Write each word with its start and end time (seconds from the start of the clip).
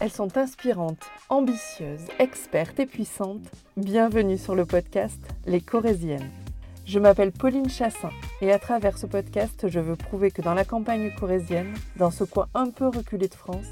Elles 0.00 0.12
sont 0.12 0.38
inspirantes, 0.38 1.10
ambitieuses, 1.28 2.06
expertes 2.20 2.78
et 2.78 2.86
puissantes. 2.86 3.50
Bienvenue 3.76 4.38
sur 4.38 4.54
le 4.54 4.64
podcast 4.64 5.18
Les 5.44 5.60
Corésiennes. 5.60 6.30
Je 6.86 7.00
m'appelle 7.00 7.32
Pauline 7.32 7.68
Chassin 7.68 8.10
et 8.40 8.52
à 8.52 8.60
travers 8.60 8.96
ce 8.96 9.06
podcast, 9.06 9.66
je 9.66 9.80
veux 9.80 9.96
prouver 9.96 10.30
que 10.30 10.40
dans 10.40 10.54
la 10.54 10.64
campagne 10.64 11.12
corésienne, 11.18 11.74
dans 11.96 12.12
ce 12.12 12.22
coin 12.22 12.46
un 12.54 12.70
peu 12.70 12.86
reculé 12.86 13.26
de 13.26 13.34
France, 13.34 13.66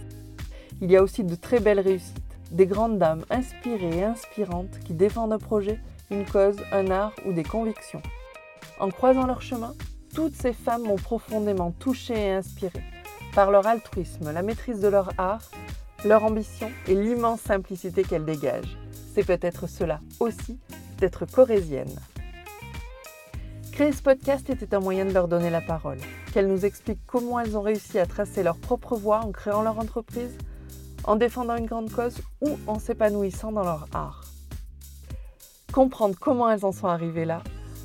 il 0.80 0.90
y 0.90 0.96
a 0.96 1.02
aussi 1.04 1.22
de 1.22 1.36
très 1.36 1.61
belles 1.61 1.79
réussites, 1.79 2.18
des 2.50 2.66
grandes 2.66 2.98
dames 2.98 3.24
inspirées 3.30 3.98
et 3.98 4.02
inspirantes 4.02 4.80
qui 4.84 4.95
défendent 4.95 5.32
un 5.32 5.38
projet, 5.38 5.79
une 6.11 6.24
cause, 6.24 6.56
un 6.72 6.90
art 6.90 7.14
ou 7.24 7.34
des 7.34 7.45
convictions. 7.45 8.02
En 8.80 8.90
croisant 8.90 9.29
leur 9.29 9.43
chemin, 9.43 9.74
toutes 10.12 10.34
ces 10.34 10.52
femmes 10.52 10.88
m'ont 10.88 10.96
profondément 10.96 11.70
touchée 11.70 12.18
et 12.18 12.32
inspirée 12.32 12.82
par 13.32 13.50
leur 13.50 13.66
altruisme, 13.66 14.32
la 14.32 14.40
maîtrise 14.40 14.80
de 14.80 14.88
leur 14.88 15.11
art 15.18 15.43
leur 16.07 16.25
ambition 16.25 16.70
et 16.86 16.95
l'immense 16.95 17.41
simplicité 17.41 18.05
qu'elles 18.05 18.24
dégagent. 18.24 18.78
C'est 19.15 19.27
peut-être 19.27 19.66
cela 19.66 20.01
aussi 20.20 20.59
d'être 20.98 21.27
corésienne. 21.27 21.95
Créer 23.73 23.92
ce 23.92 24.02
podcast 24.02 24.48
était 24.48 24.74
un 24.74 24.80
moyen 24.80 25.05
de 25.05 25.12
leur 25.12 25.29
donner 25.29 25.51
la 25.51 25.60
parole, 25.60 25.98
qu'elles 26.32 26.48
nous 26.48 26.65
expliquent 26.65 27.05
comment 27.06 27.41
elles 27.41 27.59
ont 27.59 27.62
réussi 27.62 27.98
à 27.98 28.06
tracer 28.06 28.42
leur 28.42 28.56
propre 28.56 28.96
voie 28.96 29.20
en 29.20 29.32
créant 29.32 29.62
leur 29.62 29.79
entreprise, 29.79 30.37
en 31.05 31.16
défendant 31.16 31.56
une 31.56 31.66
grande 31.66 31.91
cause 31.91 32.18
ou 32.41 32.59
en 32.66 32.79
s'épanouissant 32.79 33.52
dans 33.52 33.65
leur 33.65 33.87
art. 33.93 34.24
Comprendre 35.73 36.16
comment 36.18 36.51
elles 36.51 36.65
en 36.65 36.73
sont 36.73 36.87
arrivées 36.87 37.27
là, 37.27 37.43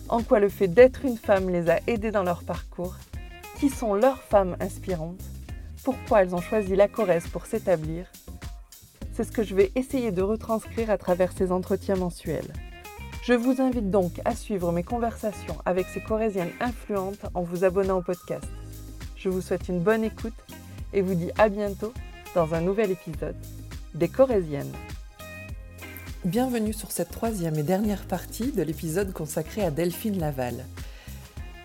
en 0.07 0.23
quoi 0.23 0.39
le 0.39 0.49
fait 0.49 0.69
d'être 0.69 1.03
une 1.03 1.17
femme 1.17 1.49
les 1.49 1.69
a 1.69 1.79
aidées 1.87 2.11
dans 2.11 2.23
leur 2.23 2.43
parcours, 2.43 2.95
qui 3.59 3.69
sont 3.69 3.93
leurs 3.93 4.21
femmes 4.21 4.55
inspirantes 4.59 5.30
pourquoi 5.83 6.21
elles 6.21 6.35
ont 6.35 6.41
choisi 6.41 6.75
la 6.75 6.87
Corrèze 6.87 7.27
pour 7.27 7.45
s'établir, 7.45 8.05
c'est 9.13 9.23
ce 9.23 9.31
que 9.31 9.43
je 9.43 9.55
vais 9.55 9.71
essayer 9.75 10.11
de 10.11 10.21
retranscrire 10.21 10.89
à 10.89 10.97
travers 10.97 11.31
ces 11.31 11.51
entretiens 11.51 11.95
mensuels. 11.95 12.53
Je 13.23 13.33
vous 13.33 13.61
invite 13.61 13.91
donc 13.91 14.19
à 14.25 14.35
suivre 14.35 14.71
mes 14.71 14.83
conversations 14.83 15.57
avec 15.65 15.87
ces 15.87 16.01
Corésiennes 16.01 16.51
influentes 16.59 17.25
en 17.33 17.43
vous 17.43 17.63
abonnant 17.63 17.99
au 17.99 18.01
podcast. 18.01 18.47
Je 19.15 19.29
vous 19.29 19.41
souhaite 19.41 19.67
une 19.69 19.79
bonne 19.79 20.03
écoute 20.03 20.33
et 20.93 21.01
vous 21.01 21.13
dis 21.13 21.31
à 21.37 21.49
bientôt 21.49 21.93
dans 22.33 22.53
un 22.53 22.61
nouvel 22.61 22.91
épisode 22.91 23.35
des 23.93 24.07
Corésiennes. 24.07 24.73
Bienvenue 26.25 26.73
sur 26.73 26.91
cette 26.91 27.11
troisième 27.11 27.55
et 27.55 27.63
dernière 27.63 28.05
partie 28.05 28.51
de 28.51 28.61
l'épisode 28.61 29.11
consacré 29.13 29.63
à 29.63 29.71
Delphine 29.71 30.19
Laval. 30.19 30.65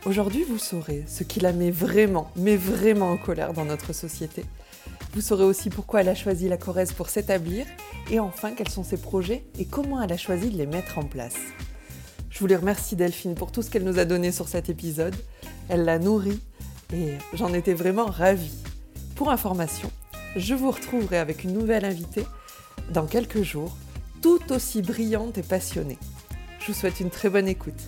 Aujourd'hui, 0.06 0.44
vous 0.44 0.58
saurez 0.58 1.02
ce 1.08 1.24
qui 1.24 1.40
la 1.40 1.52
met 1.52 1.72
vraiment, 1.72 2.30
mais 2.36 2.56
vraiment 2.56 3.10
en 3.10 3.16
colère 3.16 3.52
dans 3.52 3.64
notre 3.64 3.92
société. 3.92 4.44
Vous 5.12 5.20
saurez 5.20 5.42
aussi 5.42 5.68
pourquoi 5.68 6.00
elle 6.00 6.08
a 6.08 6.14
choisi 6.14 6.48
la 6.48 6.56
Corrèze 6.56 6.92
pour 6.92 7.08
s'établir 7.08 7.66
et 8.08 8.20
enfin 8.20 8.52
quels 8.52 8.68
sont 8.68 8.84
ses 8.84 8.98
projets 8.98 9.44
et 9.58 9.64
comment 9.64 10.00
elle 10.00 10.12
a 10.12 10.16
choisi 10.16 10.50
de 10.50 10.58
les 10.58 10.66
mettre 10.66 10.98
en 10.98 11.02
place. 11.02 11.34
Je 12.30 12.38
voulais 12.38 12.54
remercier 12.54 12.96
Delphine 12.96 13.34
pour 13.34 13.50
tout 13.50 13.62
ce 13.62 13.68
qu'elle 13.68 13.82
nous 13.82 13.98
a 13.98 14.04
donné 14.04 14.30
sur 14.30 14.46
cet 14.46 14.68
épisode. 14.68 15.16
Elle 15.68 15.84
l'a 15.84 15.98
nourri 15.98 16.40
et 16.94 17.14
j'en 17.32 17.52
étais 17.52 17.74
vraiment 17.74 18.06
ravie. 18.06 18.62
Pour 19.16 19.32
information, 19.32 19.90
je 20.36 20.54
vous 20.54 20.70
retrouverai 20.70 21.18
avec 21.18 21.42
une 21.42 21.52
nouvelle 21.52 21.84
invitée 21.84 22.26
dans 22.92 23.06
quelques 23.06 23.42
jours, 23.42 23.76
tout 24.22 24.52
aussi 24.52 24.82
brillante 24.82 25.36
et 25.36 25.42
passionnée. 25.42 25.98
Je 26.60 26.68
vous 26.68 26.78
souhaite 26.78 27.00
une 27.00 27.10
très 27.10 27.28
bonne 27.28 27.48
écoute. 27.48 27.82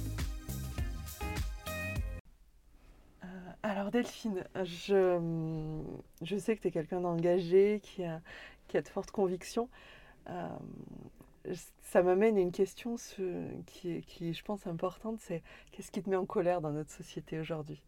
Alors 3.88 4.02
Delphine, 4.02 4.44
je, 4.64 6.36
sais 6.36 6.56
que 6.56 6.60
tu 6.60 6.68
es 6.68 6.70
quelqu'un 6.70 7.00
d'engagé, 7.00 7.80
qui 7.82 8.04
a, 8.04 8.20
de 8.70 8.86
fortes 8.86 9.10
convictions. 9.10 9.70
Euh, 10.28 10.46
ça 11.80 12.02
m'amène 12.02 12.36
à 12.36 12.40
une 12.40 12.52
question 12.52 12.96
qui, 13.64 14.02
qui, 14.02 14.34
je 14.34 14.44
pense, 14.44 14.66
importante, 14.66 15.20
c'est 15.20 15.42
qu'est-ce 15.72 15.90
qui 15.90 16.02
te 16.02 16.10
met 16.10 16.16
en 16.16 16.26
colère 16.26 16.60
dans 16.60 16.70
notre 16.70 16.90
société 16.90 17.40
aujourd'hui? 17.40 17.80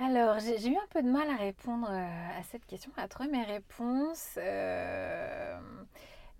Alors, 0.00 0.40
j'ai 0.40 0.70
eu 0.70 0.76
un 0.76 0.88
peu 0.90 1.04
de 1.04 1.08
mal 1.08 1.30
à 1.30 1.36
répondre 1.36 1.86
euh, 1.88 2.40
à 2.40 2.42
cette 2.42 2.66
question, 2.66 2.90
à 2.96 3.06
trouver 3.06 3.28
mes 3.28 3.44
réponses. 3.44 4.34
Euh, 4.38 5.60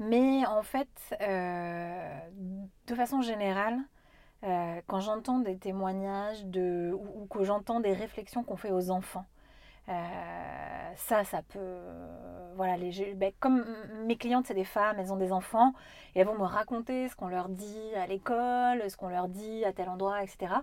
mais 0.00 0.44
en 0.46 0.64
fait, 0.64 0.88
de 1.20 2.94
façon 2.96 3.22
générale, 3.22 3.78
euh, 4.44 4.80
quand 4.86 5.00
j'entends 5.00 5.38
des 5.38 5.56
témoignages 5.56 6.44
de, 6.46 6.92
ou, 6.92 7.26
que 7.26 7.44
j'entends 7.44 7.80
des 7.80 7.92
réflexions 7.92 8.42
qu'on 8.42 8.56
fait 8.56 8.72
aux 8.72 8.90
enfants, 8.90 9.24
euh, 9.88 9.92
ça, 10.96 11.24
ça 11.24 11.42
peut. 11.42 11.78
voilà, 12.56 12.76
les, 12.76 13.14
ben, 13.14 13.32
comme 13.40 13.64
mes 14.06 14.16
clientes, 14.16 14.46
c'est 14.46 14.54
des 14.54 14.64
femmes, 14.64 14.96
elles 14.98 15.12
ont 15.12 15.16
des 15.16 15.32
enfants, 15.32 15.72
et 16.14 16.20
elles 16.20 16.26
vont 16.26 16.38
me 16.38 16.44
raconter 16.44 17.08
ce 17.08 17.16
qu'on 17.16 17.28
leur 17.28 17.48
dit 17.48 17.94
à 17.96 18.06
l'école, 18.06 18.88
ce 18.90 18.96
qu'on 18.96 19.08
leur 19.08 19.28
dit 19.28 19.64
à 19.64 19.72
tel 19.72 19.88
endroit, 19.88 20.22
etc. 20.22 20.54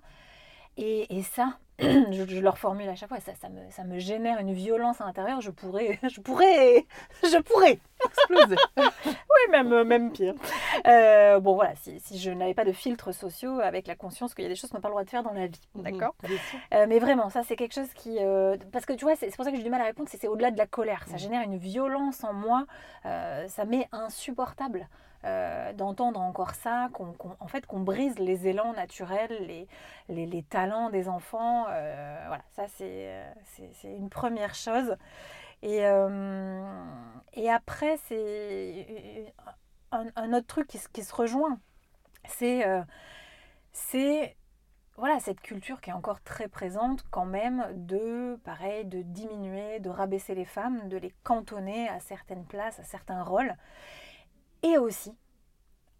Et, 0.78 1.18
et 1.18 1.24
ça, 1.24 1.58
je, 1.80 2.40
leur 2.40 2.58
formule 2.58 2.90
à 2.90 2.96
chaque 2.96 3.08
fois, 3.08 3.20
ça, 3.22 3.32
ça, 3.40 3.48
me, 3.48 3.60
ça 3.70 3.86
me 3.86 4.00
génère 4.00 4.40
une 4.40 4.52
violence 4.52 5.00
à 5.00 5.06
l'intérieur, 5.06 5.40
je 5.40 5.50
pourrais, 5.50 5.98
je 6.10 6.20
pourrais, 6.20 6.86
je 7.24 7.38
pourrais 7.38 7.80
exploser. 8.04 8.58
oui, 8.78 9.52
même, 9.52 9.84
même 9.84 10.12
pire. 10.12 10.34
Euh, 10.88 11.40
bon, 11.40 11.56
voilà, 11.56 11.76
si, 11.76 11.98
si 12.02 12.20
je 12.20 12.32
n'avais 12.32 12.54
pas 12.54 12.66
de 12.66 12.74
filtres 12.74 13.14
sociaux 13.14 13.62
avec 13.62 13.88
la 13.88 13.96
conscience 13.96 14.34
qu'il 14.34 14.44
y 14.44 14.46
a 14.46 14.50
des 14.50 14.56
choses 14.56 14.72
qu'on 14.72 14.78
n'a 14.78 14.82
pas 14.82 14.90
le 14.90 14.94
droit 14.94 15.04
de 15.06 15.10
faire 15.10 15.24
dans 15.24 15.32
la 15.32 15.48
vie, 15.48 15.62
mhm, 15.76 15.84
d'accord 15.84 16.16
euh, 16.74 16.86
Mais 16.90 17.00
vraiment, 17.00 17.30
ça, 17.30 17.44
c'est 17.44 17.56
quelque 17.56 17.76
chose 17.76 17.94
qui... 17.96 18.18
Euh, 18.20 18.58
parce 18.74 18.86
que 18.86 18.94
tu 18.94 19.06
vois, 19.06 19.16
c'est 19.16 19.34
pour 19.34 19.46
ça 19.46 19.52
que 19.52 19.58
j'ai 19.58 19.64
du 19.64 19.70
mal 19.70 19.82
à 19.82 19.86
répondre, 19.86 20.10
c'est 20.12 20.28
au-delà 20.28 20.52
de 20.52 20.58
la 20.58 20.68
colère. 20.68 21.06
Ça 21.08 21.14
mhm. 21.14 21.20
génère 21.20 21.44
une 21.44 21.58
violence 21.58 22.26
en 22.26 22.34
moi, 22.34 22.66
ça 23.04 23.66
m'est 23.66 23.88
insupportable. 23.94 24.90
Euh, 25.26 25.74
d'entendre 25.74 26.22
encore 26.22 26.56
ça, 26.56 26.88
qu'on, 26.94 27.14
en 27.42 27.48
fait 27.48 27.66
qu'on 27.66 27.82
brise 27.82 28.18
les 28.20 28.48
élans 28.48 28.72
naturels, 28.72 29.68
les, 30.08 30.26
les, 30.26 30.44
talents 30.44 30.90
des 30.90 31.10
enfants. 31.10 31.66
Euh, 31.70 32.24
voilà, 32.28 32.44
ça 32.56 32.68
c'est, 32.70 33.26
c'est, 33.74 33.94
une 33.94 34.10
première 34.10 34.56
chose. 34.56 34.96
Et, 35.62 35.86
euh, 35.86 36.64
et 37.34 37.50
après, 37.50 37.98
c'est 38.08 39.34
un, 39.92 40.34
autre 40.34 40.48
truc 40.48 40.68
qui, 40.68 40.80
qui 40.94 41.04
se 41.04 41.14
rejoint. 41.14 41.60
C'est, 42.26 42.64
c'est 43.74 44.38
voilà, 44.96 45.20
cette 45.20 45.42
culture 45.42 45.82
qui 45.82 45.90
est 45.90 45.94
encore 45.94 46.22
très 46.24 46.48
présente 46.48 47.04
quand 47.12 47.26
même 47.26 47.66
de, 47.74 48.40
pareil, 48.46 48.86
de 48.86 49.02
diminuer, 49.02 49.80
de 49.82 49.90
rabaisser 49.90 50.34
les 50.34 50.46
femmes, 50.46 50.88
de 50.88 50.96
les 50.96 51.14
cantonner 51.24 51.90
à 51.90 52.00
certaines 52.00 52.46
places, 52.46 52.80
à 52.80 52.84
certains 52.84 53.24
rôles 53.24 53.54
et 54.64 54.78
aussi 54.78 55.14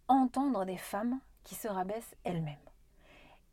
entendre 0.08 0.64
des 0.64 0.76
femmes 0.76 1.20
qui 1.44 1.54
se 1.54 1.68
rabaissent 1.68 2.16
elles-mêmes. 2.24 2.56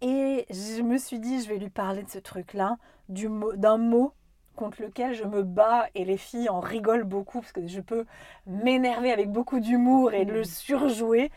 Et 0.02 0.46
je 0.50 0.82
me 0.82 0.98
suis 0.98 1.20
dit, 1.20 1.42
je 1.42 1.50
vais 1.50 1.58
lui 1.58 1.70
parler 1.70 2.04
de 2.04 2.10
ce 2.10 2.20
truc-là, 2.20 2.78
d'un 3.10 3.78
mot 3.78 4.14
contre 4.56 4.82
lequel 4.82 5.14
je 5.14 5.24
me 5.24 5.44
bats 5.44 5.88
et 5.96 6.04
les 6.04 6.18
filles 6.18 6.50
en 6.50 6.60
rigolent 6.60 7.06
beaucoup 7.06 7.42
parce 7.42 7.52
que 7.52 7.68
je 7.68 7.80
peux 7.80 8.06
m'énerver 8.46 9.12
avec 9.12 9.32
beaucoup 9.32 9.60
d'humour 9.60 10.14
et 10.14 10.26
le 10.26 10.44
surjouer. 10.44 11.32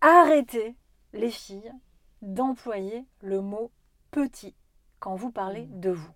Arrêtez, 0.00 0.76
les 1.12 1.30
filles, 1.30 1.72
d'employer 2.22 3.04
le 3.20 3.40
mot 3.40 3.70
petit 4.10 4.54
quand 5.00 5.14
vous 5.14 5.30
parlez 5.30 5.66
de 5.66 5.90
vous 5.90 6.12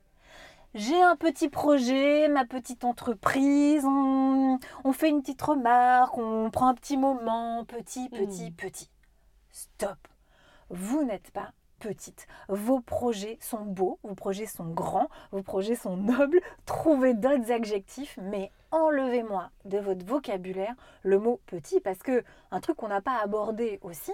j'ai 0.74 1.00
un 1.00 1.14
petit 1.14 1.48
projet, 1.48 2.26
ma 2.28 2.44
petite 2.44 2.84
entreprise, 2.84 3.84
on, 3.84 4.58
fait 4.92 5.08
une 5.08 5.22
petite 5.22 5.42
remarque, 5.42 6.18
on 6.18 6.50
prend 6.50 6.68
un 6.68 6.74
petit 6.74 6.96
moment, 6.96 7.64
petit, 7.64 8.08
petit, 8.08 8.50
hmm. 8.50 8.54
petit. 8.54 8.90
Stop. 9.52 10.08
Vous 10.70 11.04
n'êtes 11.04 11.30
pas 11.30 11.52
petite. 11.78 12.26
Vos 12.48 12.80
projets 12.80 13.38
sont 13.40 13.64
beaux, 13.64 14.00
vos 14.02 14.14
projets 14.14 14.46
sont 14.46 14.66
grands, 14.66 15.08
vos 15.30 15.42
projets 15.42 15.76
sont 15.76 15.96
nobles. 15.96 16.40
Trouvez 16.66 17.14
d'autres 17.14 17.52
adjectifs, 17.52 18.18
mais 18.20 18.50
enlevez-moi 18.72 19.50
de 19.64 19.78
votre 19.78 20.04
vocabulaire 20.04 20.74
le 21.02 21.20
mot 21.20 21.40
petit 21.46 21.80
parce 21.80 21.98
que 21.98 22.24
un 22.50 22.60
truc 22.60 22.76
qu'on 22.76 22.88
n'a 22.88 23.00
pas 23.00 23.20
abordé 23.22 23.78
aussi, 23.82 24.12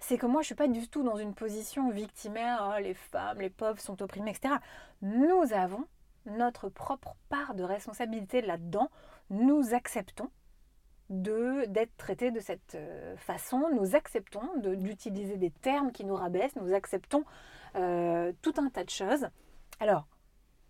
c'est 0.00 0.18
que 0.18 0.26
moi, 0.26 0.42
je 0.42 0.44
ne 0.44 0.46
suis 0.46 0.54
pas 0.54 0.68
du 0.68 0.88
tout 0.88 1.02
dans 1.02 1.16
une 1.16 1.34
position 1.34 1.90
victimaire, 1.90 2.72
oh, 2.74 2.80
les 2.80 2.94
femmes, 2.94 3.40
les 3.40 3.50
pauvres 3.50 3.80
sont 3.80 4.00
opprimées, 4.02 4.30
etc. 4.30 4.54
Nous 5.02 5.52
avons 5.52 5.84
notre 6.26 6.68
propre 6.68 7.16
part 7.28 7.54
de 7.54 7.62
responsabilité 7.62 8.40
là-dedans. 8.40 8.90
Nous 9.30 9.74
acceptons 9.74 10.30
d'être 11.10 11.96
traités 11.96 12.30
de 12.30 12.40
cette 12.40 12.74
euh, 12.74 13.16
façon, 13.16 13.70
nous 13.72 13.96
acceptons 13.96 14.46
d'utiliser 14.56 15.38
des 15.38 15.50
termes 15.50 15.90
qui 15.90 16.04
nous 16.04 16.14
rabaissent, 16.14 16.56
nous 16.56 16.74
acceptons 16.74 17.24
euh, 17.76 18.32
tout 18.42 18.52
un 18.58 18.68
tas 18.68 18.84
de 18.84 18.90
choses. 18.90 19.28
Alors, 19.80 20.06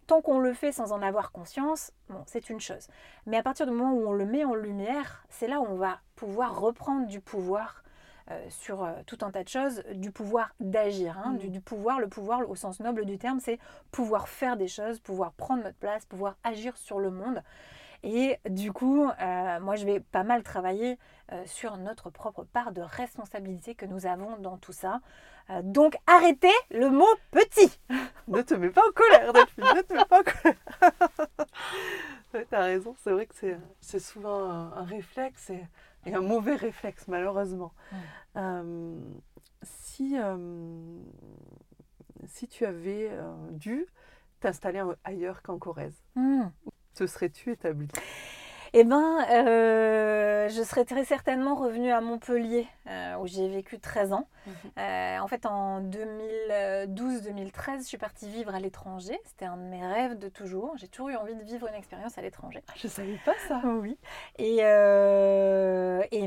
tant 0.07 0.23
qu'on 0.23 0.39
le 0.39 0.55
fait 0.55 0.71
sans 0.71 0.93
en 0.93 1.03
avoir 1.03 1.33
conscience, 1.33 1.93
bon, 2.09 2.23
c'est 2.27 2.51
une 2.51 2.61
chose. 2.61 2.87
Mais 3.27 3.37
à 3.37 3.43
partir 3.43 3.67
du 3.67 3.73
moment 3.73 3.93
où 3.93 4.09
on 4.09 4.13
le 4.13 4.27
met 4.27 4.45
en 4.45 4.55
lumière, 4.55 5.25
c'est 5.29 5.49
là 5.49 5.61
où 5.61 5.67
on 5.67 5.77
va 5.77 6.01
pouvoir 6.15 6.61
reprendre 6.61 7.09
du 7.09 7.21
pouvoir 7.21 7.83
sur 8.51 8.85
euh, 8.85 8.93
tout 9.07 9.19
un 9.23 9.31
tas 9.31 9.45
de 9.45 9.49
choses, 9.49 9.83
du 9.95 10.11
pouvoir 10.11 10.55
d'agir. 10.61 11.17
Hein, 11.19 11.33
mm. 11.33 11.49
du, 11.49 11.61
pouvoir, 11.61 12.01
le 12.01 12.09
pouvoir 12.09 12.49
au 12.49 12.55
sens 12.55 12.81
noble 12.81 13.05
du 13.05 13.19
terme, 13.19 13.41
c'est 13.41 13.59
pouvoir 13.91 14.29
faire 14.29 14.57
des 14.57 14.69
choses, 14.69 14.99
pouvoir 15.01 15.33
prendre 15.33 15.63
notre 15.63 15.79
place, 15.79 16.05
pouvoir 16.07 16.37
agir 16.45 16.77
sur 16.77 16.99
le 16.99 17.11
monde. 17.11 17.43
Et 18.05 18.39
du 18.49 18.73
coup, 18.73 19.11
moi, 19.61 19.75
je 19.75 19.85
vais 19.85 19.99
pas 19.99 20.23
mal 20.23 20.45
travailler 20.45 20.99
sur 21.47 21.77
notre 21.79 22.11
propre 22.11 22.45
part 22.45 22.71
de 22.71 22.81
responsabilité 22.81 23.75
que 23.75 23.87
nous 23.87 24.07
avons 24.07 24.37
dans 24.37 24.57
tout 24.57 24.73
ça. 24.73 25.01
donc, 25.65 25.97
arrêtez 26.07 26.53
le 26.71 26.91
mot 26.91 27.09
petit. 27.33 27.77
ne 28.29 28.43
te 28.43 28.55
mets 28.55 28.71
pas 28.71 28.83
en 28.89 28.93
colère, 28.93 29.33
Delphine, 29.33 29.65
ne 29.65 29.83
te 29.83 29.95
mets 29.95 30.05
pas 30.05 30.21
en 30.21 30.23
colère. 30.23 31.49
tu 32.49 32.55
as 32.55 32.61
raison, 32.61 32.95
c'est 33.03 33.11
vrai 33.11 33.27
que 33.27 33.35
c'est 33.81 33.99
souvent 33.99 34.45
un, 34.51 34.85
réflexe 34.85 35.51
et, 35.51 35.65
un 36.15 36.23
mauvais 36.23 36.57
réflexe, 36.57 37.09
malheureusement. 37.09 37.73
si, 39.63 40.17
si 42.27 42.49
tu 42.49 42.65
avais 42.65 43.11
dû 43.51 43.87
t'installer 44.41 44.83
ailleurs 45.05 45.43
qu'en 45.43 45.59
Corrèze, 45.59 46.01
mmh. 46.15 46.47
te 46.95 47.07
serais-tu 47.07 47.53
établi 47.53 47.89
eh 48.75 48.85
bien, 48.85 49.27
euh, 49.31 50.49
je 50.49 50.63
serais 50.63 50.85
très 50.85 51.05
certainement 51.05 51.55
revenue 51.55 51.91
à 51.91 52.01
Montpellier, 52.01 52.67
euh, 52.89 53.17
où 53.17 53.27
j'ai 53.27 53.49
vécu 53.49 53.79
13 53.79 54.13
ans. 54.13 54.29
Mhm. 54.47 54.53
Euh, 54.79 55.19
en 55.19 55.27
fait, 55.27 55.47
en 55.47 55.81
2012-2013, 55.81 57.79
je 57.79 57.85
suis 57.85 57.99
partie 57.99 58.29
vivre 58.29 58.55
à 58.55 58.61
l'étranger. 58.61 59.19
C'était 59.25 59.47
un 59.47 59.57
de 59.57 59.63
mes 59.63 59.87
rêves 59.87 60.19
de 60.19 60.29
toujours. 60.29 60.77
J'ai 60.77 60.89
toujours 60.89 61.09
eu 61.11 61.17
envie 61.17 61.35
de 61.35 61.43
vivre 61.45 61.67
une 61.69 61.75
expérience 61.75 62.19
à 62.19 62.23
l'étranger. 62.23 62.63
Ah, 62.69 62.73
je 62.77 62.87
ne 62.87 62.93
savais 62.93 63.19
pas 63.25 63.35
ça. 63.47 63.63
Oui. 63.65 63.97
Et 64.39 64.59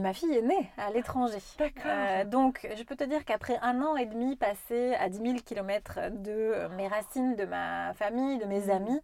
ma 0.02 0.14
fille 0.14 0.34
est 0.34 0.42
née 0.42 0.70
à 0.78 0.92
l'étranger. 0.92 1.40
D'accord. 1.58 2.26
donc, 2.26 2.68
je 2.76 2.84
peux 2.84 2.96
te 2.96 3.04
dire 3.04 3.24
qu'après 3.26 3.58
un 3.62 3.82
an 3.82 3.96
et 3.96 4.06
demi 4.06 4.36
passé 4.36 4.96
à 4.96 5.10
10 5.10 5.18
000 5.18 5.34
km 5.46 6.00
de 6.12 6.68
mes 6.76 6.88
racines, 6.88 7.36
de 7.36 7.46
ma 7.46 7.94
famille, 7.94 8.38
de 8.38 8.46
mes 8.46 8.66
mhm. 8.66 8.72
amis, 8.72 9.02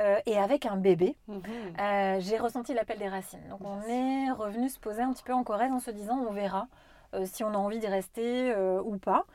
euh, 0.00 0.18
et 0.26 0.38
avec 0.38 0.66
un 0.66 0.76
bébé, 0.76 1.16
mhm. 1.28 1.42
euh, 1.80 2.16
j'ai 2.20 2.38
ressenti 2.38 2.74
l'appel 2.74 2.98
des 2.98 3.08
racines. 3.08 3.46
Donc 3.48 3.60
on 3.64 3.80
est 3.88 4.30
revenu 4.30 4.68
se 4.68 4.78
poser 4.78 5.02
un 5.02 5.12
petit 5.12 5.24
peu 5.24 5.32
en 5.32 5.44
Corrèze 5.44 5.72
en 5.72 5.80
se 5.80 5.90
disant 5.90 6.18
on 6.28 6.32
verra. 6.32 6.68
Euh, 7.14 7.26
si 7.26 7.44
on 7.44 7.48
a 7.48 7.58
envie 7.58 7.78
d'y 7.78 7.88
rester 7.88 8.54
ou 8.84 8.96
pas. 8.96 9.26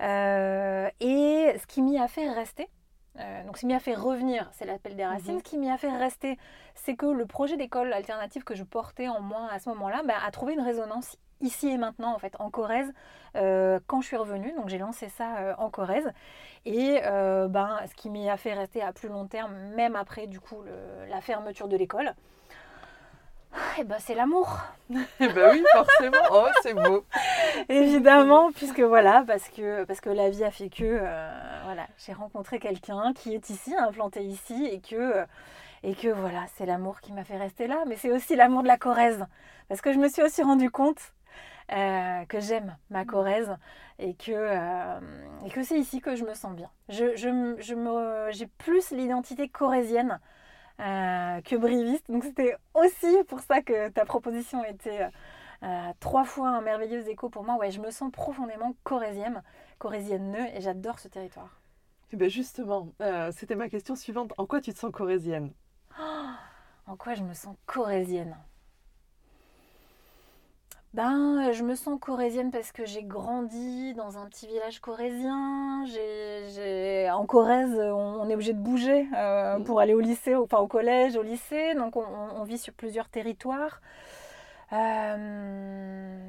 et 0.00 1.56
ce 1.58 1.66
qui 1.66 1.82
m'y 1.82 1.98
a 1.98 2.06
fait 2.06 2.30
rester, 2.30 2.68
donc 3.46 3.56
ce 3.56 3.60
qui 3.60 3.66
m'y 3.66 3.74
a 3.74 3.80
fait 3.80 3.94
revenir, 3.94 4.50
c'est 4.52 4.64
l'appel 4.64 4.96
des 4.96 5.04
racines. 5.04 5.34
Mhm. 5.34 5.38
Ce 5.38 5.44
qui 5.44 5.58
m'y 5.58 5.70
a 5.70 5.76
fait 5.76 5.96
rester, 5.96 6.38
c'est 6.74 6.96
que 6.96 7.06
le 7.06 7.26
projet 7.26 7.56
d'école 7.56 7.92
alternative 7.92 8.44
que 8.44 8.54
je 8.54 8.64
portais 8.64 9.08
en 9.08 9.20
moi 9.20 9.48
à 9.50 9.58
ce 9.58 9.68
moment-là 9.70 10.02
bah, 10.04 10.14
a 10.26 10.30
trouvé 10.30 10.54
une 10.54 10.60
résonance 10.60 11.16
ici 11.40 11.68
et 11.68 11.78
maintenant, 11.78 12.14
en 12.14 12.18
fait, 12.18 12.34
en 12.38 12.50
Corrèze, 12.50 12.92
euh, 13.36 13.78
quand 13.86 14.00
je 14.00 14.06
suis 14.06 14.16
revenue. 14.16 14.52
Donc 14.56 14.68
j'ai 14.68 14.78
lancé 14.78 15.08
ça 15.08 15.36
euh, 15.38 15.54
en 15.58 15.70
Corrèze. 15.70 16.10
Et 16.64 17.00
euh, 17.04 17.48
ben, 17.48 17.78
ce 17.88 17.94
qui 17.94 18.10
m'y 18.10 18.28
a 18.28 18.36
fait 18.36 18.54
rester 18.54 18.82
à 18.82 18.92
plus 18.92 19.08
long 19.08 19.26
terme, 19.26 19.54
même 19.74 19.96
après 19.96 20.26
du 20.26 20.40
coup 20.40 20.62
la 21.08 21.20
fermeture 21.20 21.68
de 21.68 21.76
l'école, 21.76 22.14
eh 23.78 23.84
ben, 23.84 23.96
c'est 24.00 24.14
l'amour. 24.14 24.58
eh 24.90 25.28
ben 25.28 25.50
oui, 25.52 25.64
forcément. 25.72 26.16
Oh, 26.32 26.46
c'est 26.62 26.74
beau. 26.74 27.04
Évidemment, 27.68 28.52
puisque 28.52 28.80
voilà, 28.80 29.24
parce 29.26 29.48
que, 29.48 29.84
parce 29.84 30.00
que 30.00 30.10
la 30.10 30.30
vie 30.30 30.44
a 30.44 30.50
fait 30.50 30.68
que 30.68 31.00
voilà, 31.64 31.86
j'ai 32.04 32.12
rencontré 32.12 32.58
quelqu'un 32.58 33.12
qui 33.14 33.34
est 33.34 33.50
ici, 33.50 33.74
implanté 33.76 34.22
ici, 34.22 34.68
et 34.70 34.80
que, 34.80 35.24
et 35.82 35.94
que 35.94 36.08
voilà, 36.08 36.44
c'est 36.56 36.66
l'amour 36.66 37.00
qui 37.00 37.12
m'a 37.12 37.24
fait 37.24 37.36
rester 37.36 37.66
là. 37.66 37.84
Mais 37.86 37.96
c'est 37.96 38.10
aussi 38.10 38.36
l'amour 38.36 38.62
de 38.62 38.68
la 38.68 38.76
Corrèze. 38.76 39.26
Parce 39.68 39.80
que 39.80 39.92
je 39.92 39.98
me 39.98 40.08
suis 40.08 40.22
aussi 40.22 40.42
rendu 40.42 40.70
compte 40.70 41.00
euh, 41.72 42.24
que 42.26 42.40
j'aime 42.40 42.76
ma. 42.90 43.04
Corrèze 43.04 43.56
et 43.98 44.14
que, 44.14 44.32
euh, 44.32 45.00
et 45.46 45.50
que 45.50 45.62
c'est 45.62 45.78
ici 45.78 46.00
que 46.00 46.14
je 46.16 46.24
me 46.24 46.34
sens 46.34 46.54
bien. 46.54 46.70
Je, 46.88 47.16
je, 47.16 47.56
je 47.58 47.74
me, 47.74 48.28
j'ai 48.32 48.46
plus 48.46 48.90
l'identité 48.90 49.48
corrézienne 49.48 50.20
euh, 50.80 51.40
que 51.42 51.56
briviste. 51.56 52.10
Donc 52.10 52.24
c'était 52.24 52.56
aussi 52.74 53.22
pour 53.28 53.40
ça 53.40 53.62
que 53.62 53.88
ta 53.90 54.04
proposition 54.04 54.64
était 54.64 55.08
trois 55.98 56.24
fois 56.24 56.50
un 56.50 56.60
merveilleux 56.60 57.08
écho 57.08 57.30
pour 57.30 57.44
moi. 57.44 57.56
Ouais, 57.56 57.70
je 57.70 57.80
me 57.80 57.90
sens 57.90 58.12
profondément 58.12 58.74
corrézienne, 58.82 59.42
corrézienne 59.78 60.36
et 60.54 60.60
j'adore 60.60 60.98
ce 60.98 61.08
territoire. 61.08 61.60
Et 62.10 62.14
eh 62.14 62.16
ben 62.16 62.28
justement, 62.28 62.88
c'était 63.32 63.54
ma 63.54 63.70
question 63.70 63.96
suivante. 63.96 64.34
En 64.36 64.44
quoi 64.44 64.60
tu 64.60 64.74
te 64.74 64.78
sens 64.78 64.92
corrézienne 64.92 65.52
En 66.86 66.96
quoi 66.98 67.14
je 67.14 67.22
me 67.22 67.32
sens 67.32 67.56
corrézienne 67.64 68.36
ben, 70.94 71.50
je 71.50 71.64
me 71.64 71.74
sens 71.74 71.98
corésienne 72.00 72.52
parce 72.52 72.70
que 72.70 72.86
j'ai 72.86 73.02
grandi 73.02 73.94
dans 73.94 74.16
un 74.16 74.26
petit 74.26 74.46
village 74.46 74.78
corésien. 74.78 75.84
J'ai, 75.86 77.10
En 77.10 77.26
Corrèze, 77.26 77.76
on, 77.76 78.28
est 78.30 78.34
obligé 78.34 78.52
de 78.52 78.60
bouger 78.60 79.08
euh, 79.16 79.58
pour 79.58 79.80
aller 79.80 79.92
au 79.92 79.98
lycée, 79.98 80.36
enfin 80.36 80.58
au 80.58 80.68
collège, 80.68 81.16
au 81.16 81.22
lycée. 81.24 81.74
Donc 81.74 81.96
on, 81.96 82.44
vit 82.44 82.58
sur 82.58 82.72
plusieurs 82.72 83.08
territoires. 83.08 83.80
Euh, 84.72 86.28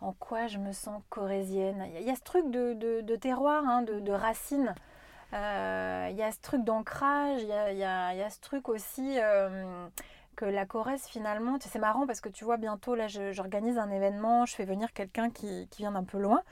en 0.00 0.12
quoi 0.14 0.46
je 0.46 0.56
me 0.56 0.72
sens 0.72 1.02
corésienne? 1.10 1.86
Il 1.98 2.06
y, 2.06 2.10
a 2.10 2.16
ce 2.16 2.22
truc 2.22 2.50
de, 2.50 3.16
terroir, 3.16 3.68
hein, 3.68 3.82
de, 3.82 4.12
racines. 4.12 4.74
Euh, 5.34 6.08
il 6.10 6.16
y 6.16 6.22
a 6.22 6.32
ce 6.32 6.40
truc 6.40 6.64
d'ancrage, 6.64 7.42
il 7.42 7.48
y 7.48 7.84
a, 7.84 8.30
ce 8.30 8.40
truc 8.40 8.70
aussi 8.70 9.18
que 10.34 10.44
la 10.44 10.66
Corrèze 10.66 11.04
finalement, 11.06 11.58
c'est 11.60 11.78
marrant 11.78 12.06
parce 12.06 12.20
que 12.20 12.28
tu 12.28 12.44
vois 12.44 12.56
bientôt 12.56 12.94
là 12.94 13.06
j'organise 13.08 13.78
un 13.78 13.90
événement, 13.90 14.46
je 14.46 14.54
fais 14.54 14.64
venir 14.64 14.92
quelqu'un 14.92 15.30
qui, 15.30 15.68
vient 15.76 15.92
d'un 15.92 16.04
peu 16.04 16.18
loin 16.18 16.42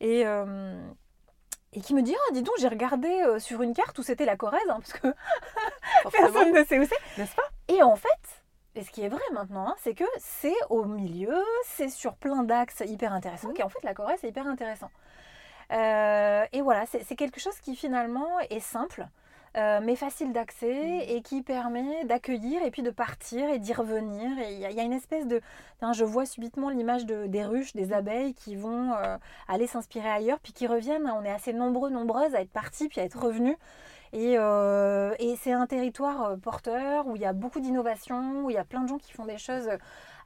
et, 0.00 0.26
euh, 0.26 0.80
et 1.72 1.80
qui 1.80 1.94
me 1.94 2.02
dit 2.02 2.14
ah 2.16 2.32
dis 2.32 2.42
donc 2.42 2.54
j'ai 2.58 2.68
regardé 2.68 3.08
euh, 3.08 3.38
sur 3.38 3.62
une 3.62 3.74
carte 3.74 3.98
où 3.98 4.02
c'était 4.02 4.24
la 4.24 4.36
Corrèze 4.36 4.62
hein, 4.68 4.78
parce 4.78 4.92
que 4.92 5.14
personne 6.12 6.52
ne 6.52 6.64
sait 6.64 6.78
où 6.78 6.84
c'est, 6.84 7.20
n'est-ce 7.20 7.34
pas? 7.34 7.48
Et 7.68 7.82
en 7.82 7.96
fait, 7.96 8.42
et 8.74 8.82
ce 8.82 8.90
qui 8.90 9.02
est 9.02 9.08
vrai 9.08 9.22
maintenant, 9.32 9.68
hein, 9.68 9.74
c'est 9.78 9.94
que 9.94 10.04
c'est 10.18 10.56
au 10.70 10.84
milieu, 10.84 11.42
c'est 11.64 11.88
sur 11.88 12.16
plein 12.16 12.42
d'axes 12.42 12.82
hyper 12.86 13.12
intéressants, 13.12 13.50
mmh. 13.50 13.60
et 13.60 13.62
en 13.62 13.68
fait 13.68 13.82
la 13.82 13.94
Corrèze 13.94 14.18
c'est 14.20 14.28
hyper 14.28 14.46
intéressant. 14.46 14.90
Euh, 15.72 16.44
et 16.52 16.60
voilà, 16.60 16.84
c'est 16.86 17.16
quelque 17.16 17.40
chose 17.40 17.58
qui 17.60 17.74
finalement 17.74 18.38
est 18.50 18.60
simple. 18.60 19.06
Euh, 19.56 19.78
mais 19.80 19.94
facile 19.94 20.32
d'accès 20.32 20.66
mmh. 20.66 21.10
et 21.10 21.22
qui 21.22 21.40
permet 21.40 22.04
d'accueillir 22.06 22.60
et 22.64 22.72
puis 22.72 22.82
de 22.82 22.90
partir 22.90 23.48
et 23.48 23.60
d'y 23.60 23.72
revenir. 23.72 24.36
Et 24.40 24.54
il 24.54 24.58
y, 24.58 24.80
a 24.80 24.82
une 24.82 24.92
espèce 24.92 25.28
de... 25.28 25.40
je 25.92 26.04
vois 26.04 26.26
subitement 26.26 26.70
l'image 26.70 27.06
de, 27.06 27.26
des 27.26 27.44
ruches, 27.44 27.72
des 27.72 27.86
mmh. 27.86 27.92
abeilles 27.92 28.34
qui 28.34 28.56
vont 28.56 28.92
euh, 28.94 29.16
aller 29.46 29.68
s'inspirer 29.68 30.08
ailleurs, 30.08 30.40
puis 30.40 30.52
qui 30.52 30.66
reviennent. 30.66 31.08
On 31.08 31.24
est 31.24 31.30
assez 31.30 31.52
nombreux, 31.52 31.90
nombreuses 31.90 32.34
à 32.34 32.40
être 32.40 32.50
partis, 32.50 32.88
puis 32.88 33.00
à 33.00 33.04
être 33.04 33.18
revenus. 33.18 33.56
Et, 34.12 34.34
euh, 34.38 35.14
et 35.20 35.36
c'est 35.36 35.52
un 35.52 35.66
territoire 35.66 36.36
porteur 36.38 37.06
où 37.06 37.14
il 37.14 37.22
y 37.22 37.26
a 37.26 37.32
beaucoup 37.32 37.60
d'innovation, 37.60 38.44
où 38.44 38.50
il 38.50 38.54
y 38.54 38.58
a 38.58 38.64
plein 38.64 38.82
de 38.82 38.88
gens 38.88 38.98
qui 38.98 39.12
font 39.12 39.24
des 39.24 39.38
choses 39.38 39.68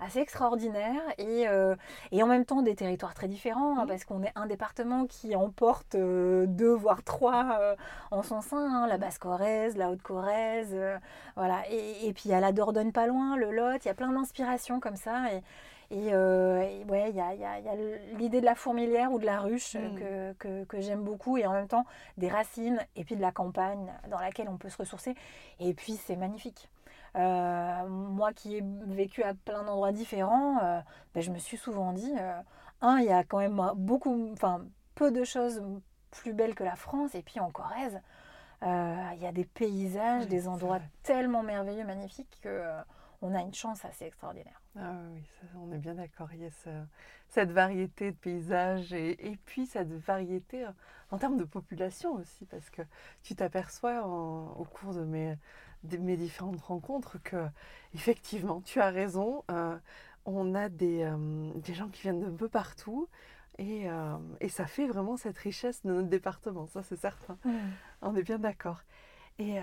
assez 0.00 0.20
extraordinaire 0.20 1.02
et, 1.18 1.48
euh, 1.48 1.74
et 2.12 2.22
en 2.22 2.26
même 2.26 2.44
temps 2.44 2.62
des 2.62 2.74
territoires 2.74 3.14
très 3.14 3.28
différents, 3.28 3.78
hein, 3.78 3.84
mmh. 3.84 3.88
parce 3.88 4.04
qu'on 4.04 4.22
est 4.22 4.32
un 4.34 4.46
département 4.46 5.06
qui 5.06 5.34
emporte 5.34 5.94
euh, 5.94 6.46
deux, 6.46 6.72
voire 6.72 7.02
trois 7.02 7.58
euh, 7.60 7.76
en 8.10 8.22
son 8.22 8.40
sein, 8.40 8.58
hein, 8.58 8.86
la 8.86 8.98
Basse-Corrèze, 8.98 9.76
la 9.76 9.90
Haute-Corrèze, 9.90 10.76
voilà. 11.36 11.62
Et, 11.70 12.06
et, 12.06 12.12
puis 12.12 12.24
il 12.26 12.30
y 12.30 12.34
a 12.34 12.40
la 12.40 12.52
Dordogne 12.52 12.92
pas 12.92 13.06
loin, 13.06 13.36
le 13.36 13.50
Lot, 13.50 13.84
il 13.84 13.88
y 13.88 13.90
a 13.90 13.94
plein 13.94 14.12
d'inspirations 14.12 14.80
comme 14.80 14.96
ça. 14.96 15.32
Et, 15.32 15.42
et, 15.90 16.14
ouais, 16.14 17.10
il 17.10 17.16
y 17.16 17.20
a, 17.20 17.34
y 17.34 17.44
a, 17.44 17.60
y 17.60 17.68
a 17.68 17.74
l'idée 18.18 18.40
de 18.40 18.44
la 18.44 18.54
fourmilière 18.54 19.10
ou 19.10 19.18
de 19.18 19.26
la 19.26 19.40
ruche 19.40 19.74
mmh. 19.74 19.98
que, 19.98 20.32
que, 20.34 20.64
que 20.64 20.80
j'aime 20.80 21.02
beaucoup, 21.02 21.38
et 21.38 21.46
en 21.46 21.52
même 21.52 21.68
temps 21.68 21.86
des 22.18 22.28
racines, 22.28 22.78
et 22.94 23.04
puis 23.04 23.16
de 23.16 23.22
la 23.22 23.32
campagne 23.32 23.92
dans 24.10 24.20
laquelle 24.20 24.48
on 24.48 24.58
peut 24.58 24.68
se 24.68 24.78
ressourcer. 24.78 25.14
Et 25.60 25.74
puis 25.74 25.94
c'est 25.94 26.16
magnifique. 26.16 26.68
Euh, 27.16 27.88
moi 27.88 28.32
qui 28.32 28.56
ai 28.56 28.64
vécu 28.86 29.22
à 29.22 29.34
plein 29.34 29.64
d'endroits 29.64 29.92
différents, 29.92 30.58
euh, 30.62 30.80
ben, 31.14 31.22
je 31.22 31.30
me 31.30 31.38
suis 31.38 31.56
souvent 31.56 31.92
dit, 31.92 32.12
euh, 32.18 32.40
un, 32.80 32.98
il 32.98 33.06
y 33.06 33.12
a 33.12 33.24
quand 33.24 33.38
même 33.38 33.60
beaucoup, 33.76 34.30
enfin 34.32 34.64
peu 34.94 35.10
de 35.10 35.24
choses 35.24 35.62
plus 36.10 36.32
belles 36.32 36.54
que 36.54 36.64
la 36.64 36.76
France, 36.76 37.14
et 37.14 37.22
puis 37.22 37.40
en 37.40 37.50
Corrèze, 37.50 38.00
il 38.62 39.18
y 39.20 39.26
a 39.26 39.32
des 39.32 39.44
paysages, 39.44 40.26
des 40.26 40.48
endroits 40.48 40.80
tellement 41.02 41.42
merveilleux, 41.42 41.84
magnifiques 41.84 42.40
que 42.42 42.64
on 43.20 43.34
a 43.34 43.40
une 43.40 43.54
chance 43.54 43.84
assez 43.84 44.04
extraordinaire. 44.04 44.60
Ah 44.76 44.94
oui, 45.12 45.22
on 45.56 45.72
est 45.72 45.78
bien 45.78 45.94
d'accord. 45.94 46.28
Il 46.32 46.40
y 46.40 46.46
a 46.46 46.50
cette 47.28 47.50
variété 47.50 48.12
de 48.12 48.16
paysages 48.16 48.92
et, 48.92 49.30
et, 49.30 49.36
puis 49.36 49.66
cette 49.66 49.92
variété 49.92 50.64
en 51.10 51.18
termes 51.18 51.36
de 51.36 51.44
population 51.44 52.14
aussi, 52.14 52.46
parce 52.46 52.68
que 52.70 52.82
tu 53.22 53.34
t'aperçois 53.36 54.06
au 54.06 54.64
cours 54.64 54.94
de 54.94 55.04
mes, 55.04 55.36
mes 55.96 56.16
différentes 56.16 56.60
rencontres 56.60 57.22
que, 57.22 57.46
effectivement, 57.94 58.60
tu 58.60 58.80
as 58.80 58.90
raison. 58.90 59.44
Euh, 59.50 59.76
on 60.26 60.54
a 60.54 60.68
des, 60.68 61.02
euh, 61.02 61.50
des, 61.54 61.74
gens 61.74 61.88
qui 61.88 62.02
viennent 62.02 62.20
d'un 62.20 62.36
peu 62.36 62.48
partout 62.48 63.08
et, 63.56 63.88
euh, 63.88 64.16
et, 64.40 64.48
ça 64.48 64.66
fait 64.66 64.86
vraiment 64.86 65.16
cette 65.16 65.38
richesse 65.38 65.82
de 65.84 65.92
notre 65.92 66.08
département, 66.08 66.66
ça 66.66 66.82
c'est 66.82 66.96
certain. 66.96 67.38
Mmh. 67.44 67.52
On 68.02 68.14
est 68.14 68.22
bien 68.22 68.38
d'accord. 68.38 68.82
Et 69.38 69.58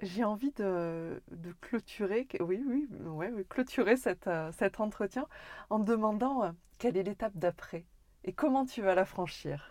j'ai 0.00 0.24
envie 0.24 0.52
de, 0.52 1.20
de, 1.30 1.52
clôturer, 1.60 2.26
oui, 2.40 2.64
oui, 2.66 2.88
ouais, 3.04 3.32
clôturer 3.48 3.96
cette, 3.96 4.30
cet 4.56 4.80
entretien 4.80 5.26
en 5.70 5.80
demandant 5.80 6.54
quelle 6.78 6.96
est 6.96 7.02
l'étape 7.02 7.36
d'après 7.36 7.84
et 8.24 8.32
comment 8.32 8.64
tu 8.64 8.80
vas 8.80 8.94
la 8.94 9.04
franchir. 9.04 9.70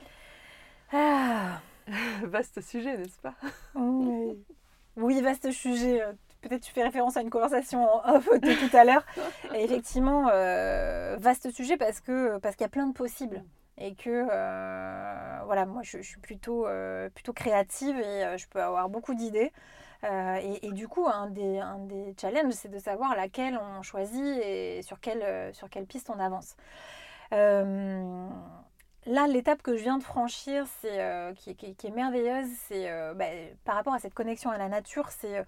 Ah. 0.91 1.61
Vaste 2.23 2.61
sujet, 2.61 2.97
n'est-ce 2.97 3.19
pas? 3.19 3.35
Oui. 3.75 4.43
Oui, 4.99 5.21
vaste 5.21 5.51
sujet. 5.51 6.01
Euh, 6.01 6.13
peut-être 6.41 6.61
tu 6.61 6.71
fais 6.71 6.83
référence 6.83 7.17
à 7.17 7.21
une 7.21 7.29
conversation 7.29 7.83
en 7.83 8.15
off 8.15 8.29
de 8.29 8.67
tout 8.67 8.75
à 8.75 8.83
l'heure. 8.83 9.05
Et 9.55 9.63
effectivement, 9.63 10.25
vaste 11.17 11.51
sujet 11.51 11.77
parce 11.77 11.99
que 11.99 12.37
parce 12.37 12.55
qu'il 12.55 12.63
y 12.63 12.65
a 12.65 12.69
plein 12.69 12.87
de 12.87 12.93
possibles 12.93 13.43
et 13.77 13.95
que 13.95 14.23
voilà, 15.45 15.65
moi 15.65 15.81
je, 15.83 15.99
suis 16.01 16.19
plutôt, 16.19 16.67
plutôt 17.13 17.33
créative 17.33 17.97
et 17.97 18.37
je 18.37 18.47
peux 18.47 18.61
avoir 18.61 18.89
beaucoup 18.89 19.15
d'idées. 19.15 19.51
et, 20.03 20.71
du 20.71 20.87
coup, 20.87 21.07
un 21.07 21.29
des, 21.29 21.59
un 21.59 21.79
des 21.79 22.13
challenges, 22.19 22.53
c'est 22.53 22.71
de 22.71 22.79
savoir 22.79 23.15
laquelle 23.15 23.59
on 23.77 23.81
choisit 23.81 24.37
et 24.43 24.81
sur 24.81 24.99
quelle, 24.99 25.53
sur 25.53 25.69
quelle 25.69 25.85
piste 25.85 26.09
on 26.09 26.19
avance. 26.19 26.55
Là, 29.05 29.27
l'étape 29.27 29.61
que 29.61 29.77
je 29.77 29.83
viens 29.83 29.97
de 29.97 30.03
franchir, 30.03 30.65
c'est 30.81 31.01
euh, 31.01 31.33
qui, 31.33 31.51
est 31.51 31.95
merveilleuse, 31.95 32.47
c'est 32.67 32.91
euh, 32.91 33.13
bah, 33.13 33.25
par 33.63 33.75
rapport 33.75 33.93
à 33.93 33.99
cette 33.99 34.13
connexion 34.13 34.49
à 34.49 34.57
la 34.57 34.67
nature, 34.67 35.09
c'est 35.09 35.45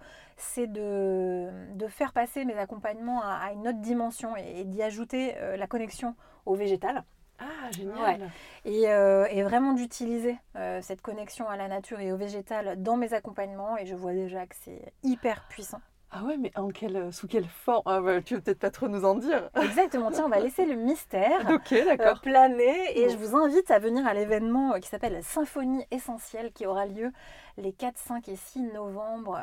euh, 0.78 1.50
de, 1.74 1.86
faire 1.86 2.12
passer 2.12 2.44
mes 2.46 2.56
accompagnements 2.56 3.20
à, 3.22 3.52
une 3.52 3.68
autre 3.68 3.80
dimension 3.80 4.36
et, 4.36 4.64
d'y 4.64 4.82
ajouter 4.82 5.34
la 5.56 5.66
connexion 5.66 6.14
au 6.46 6.54
végétal. 6.54 7.04
Ah, 7.38 7.70
génial 7.72 8.30
et, 8.64 8.82
et, 8.82 9.42
vraiment 9.42 9.72
d'utiliser 9.72 10.38
cette 10.80 11.02
connexion 11.02 11.48
à 11.48 11.56
la 11.56 11.68
nature 11.68 12.00
et 12.00 12.12
au 12.12 12.16
végétal 12.16 12.80
dans 12.82 12.96
mes 12.96 13.12
accompagnements. 13.12 13.76
Et 13.76 13.86
je 13.86 13.94
vois 13.94 14.12
déjà 14.12 14.46
que 14.46 14.54
c'est 14.64 14.92
hyper 15.02 15.46
puissant. 15.48 15.80
Ah 16.14 16.24
ouais, 16.24 16.36
mais 16.36 16.52
en 16.56 16.68
quelle, 16.68 16.96
euh, 16.96 17.10
sous 17.10 17.26
quelle 17.26 17.46
forme? 17.46 17.82
Ah 17.86 18.02
bah, 18.02 18.20
Tu 18.20 18.34
veux 18.34 18.42
peut-être 18.42 18.58
pas 18.58 18.70
trop 18.70 18.86
nous 18.86 19.06
en 19.06 19.14
dire. 19.14 19.48
Exactement, 19.62 20.10
tiens, 20.10 20.26
on 20.26 20.28
va 20.28 20.40
laisser 20.40 20.66
le 20.66 20.74
mystère 20.74 21.48
euh, 21.48 22.14
planer 22.22 22.98
et 22.98 23.08
je 23.08 23.16
vous 23.16 23.34
invite 23.34 23.70
à 23.70 23.78
venir 23.78 24.06
à 24.06 24.12
l'événement 24.12 24.74
euh, 24.74 24.78
qui 24.78 24.90
s'appelle 24.90 25.14
la 25.14 25.22
Symphonie 25.22 25.86
Essentielle 25.90 26.52
qui 26.52 26.66
aura 26.66 26.84
lieu 26.84 27.12
les 27.56 27.72
4, 27.72 27.96
5 27.96 28.28
et 28.28 28.36
6 28.36 28.60
novembre 28.74 29.40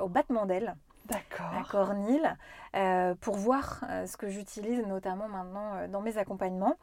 au 0.00 0.08
Battement 0.08 0.46
d'Aile. 0.46 0.76
À 1.14 1.64
Cornille, 1.70 2.36
pour 3.20 3.36
voir 3.36 3.80
ce 4.06 4.16
que 4.16 4.28
j'utilise 4.28 4.86
notamment 4.86 5.28
maintenant 5.28 5.88
dans 5.88 6.00
mes 6.00 6.18
accompagnements. 6.18 6.76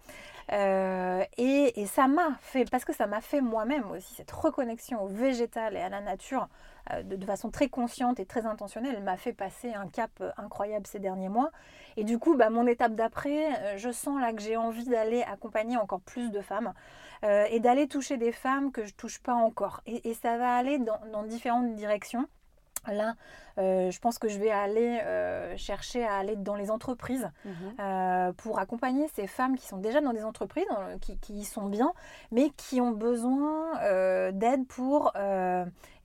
et, 0.52 1.82
et, 1.82 1.86
ça 1.86 2.08
m'a 2.08 2.36
fait, 2.42 2.70
parce 2.70 2.86
que 2.86 2.94
ça 2.94 3.08
m'a 3.08 3.22
fait 3.22 3.42
moi-même 3.42 3.90
aussi 3.92 4.14
cette 4.16 4.32
reconnexion 4.32 5.02
au 5.04 5.08
végétal 5.08 5.76
et 5.76 5.82
à 5.82 5.90
la 5.90 6.02
nature 6.02 6.48
euh, 6.92 7.02
de, 7.02 7.26
façon 7.26 7.50
très 7.50 7.68
consciente 7.68 8.20
et 8.20 8.26
très 8.26 8.46
intentionnelle, 8.46 9.02
m'a 9.02 9.18
fait 9.18 9.34
passer 9.34 9.74
un 9.74 9.88
cap 9.88 10.12
euh, 10.22 10.32
incroyable 10.38 10.86
ces 10.86 11.00
derniers 11.00 11.30
mois. 11.30 11.50
Et 11.98 12.04
du 12.04 12.20
coup, 12.20 12.36
bah, 12.36 12.52
mon 12.52 12.68
étape 12.68 12.94
d'après, 12.94 13.56
euh, 13.56 13.78
je 13.78 13.92
sens 13.92 14.22
là 14.22 14.34
que 14.34 14.42
j'ai 14.42 14.56
envie 14.56 14.86
d'aller 14.86 15.24
accompagner 15.24 15.78
encore 15.78 16.02
plus 16.02 16.32
de 16.32 16.42
femmes 16.42 16.74
et 17.50 17.60
d'aller 17.60 17.88
toucher 17.88 18.18
des 18.18 18.32
femmes 18.32 18.72
que 18.72 18.84
je 18.84 18.92
ne 18.92 18.98
touche 18.98 19.18
pas 19.18 19.34
encore. 19.34 19.82
Et, 19.88 20.14
ça 20.14 20.38
va 20.38 20.56
aller 20.56 20.78
dans 20.78 21.24
différentes 21.24 21.74
directions. 21.74 22.28
Là, 22.88 23.16
euh, 23.58 23.90
je 23.90 24.00
pense 24.00 24.20
que 24.20 24.28
je 24.28 24.38
vais 24.38 24.52
aller 24.52 25.00
euh, 25.04 25.56
chercher 25.56 26.06
à 26.06 26.16
aller 26.16 26.36
dans 26.36 26.56
les 26.56 26.72
entreprises 26.72 27.30
mhm. 27.46 27.54
euh, 27.80 28.34
pour 28.34 28.60
accompagner 28.60 29.08
ces 29.16 29.28
femmes 29.28 29.56
qui 29.56 29.66
sont 29.66 29.78
déjà 29.78 30.02
dans 30.02 30.14
des 30.14 30.24
entreprises, 30.24 30.66
qui, 31.02 31.18
qui, 31.18 31.34
y 31.34 31.46
sont 31.46 31.68
bien, 31.68 31.94
mais 32.32 32.50
qui 32.58 32.82
ont 32.82 32.92
besoin 32.92 33.74
d'aide 34.32 34.68
pour 34.68 35.14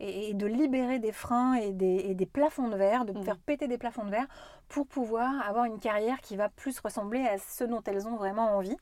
et, 0.01 0.35
de 0.35 0.47
libérer 0.47 0.99
des 0.99 1.13
freins 1.13 1.55
et 1.55 1.73
des, 1.73 2.29
plafonds 2.33 2.69
de 2.69 2.77
verre, 2.77 3.05
de 3.05 3.13
mhm. 3.13 3.25
faire 3.25 3.39
péter 3.39 3.69
des 3.69 3.79
plafonds 3.79 4.05
de 4.05 4.11
verre 4.11 4.27
pour 4.69 4.87
pouvoir 4.87 5.49
avoir 5.49 5.65
une 5.65 5.81
carrière 5.81 6.21
qui 6.21 6.37
va 6.37 6.49
plus 6.49 6.79
ressembler 6.79 7.27
à 7.27 7.39
ce 7.39 7.65
dont 7.65 7.83
elles 7.87 8.07
ont 8.07 8.17
vraiment 8.17 8.57
envie. 8.57 8.77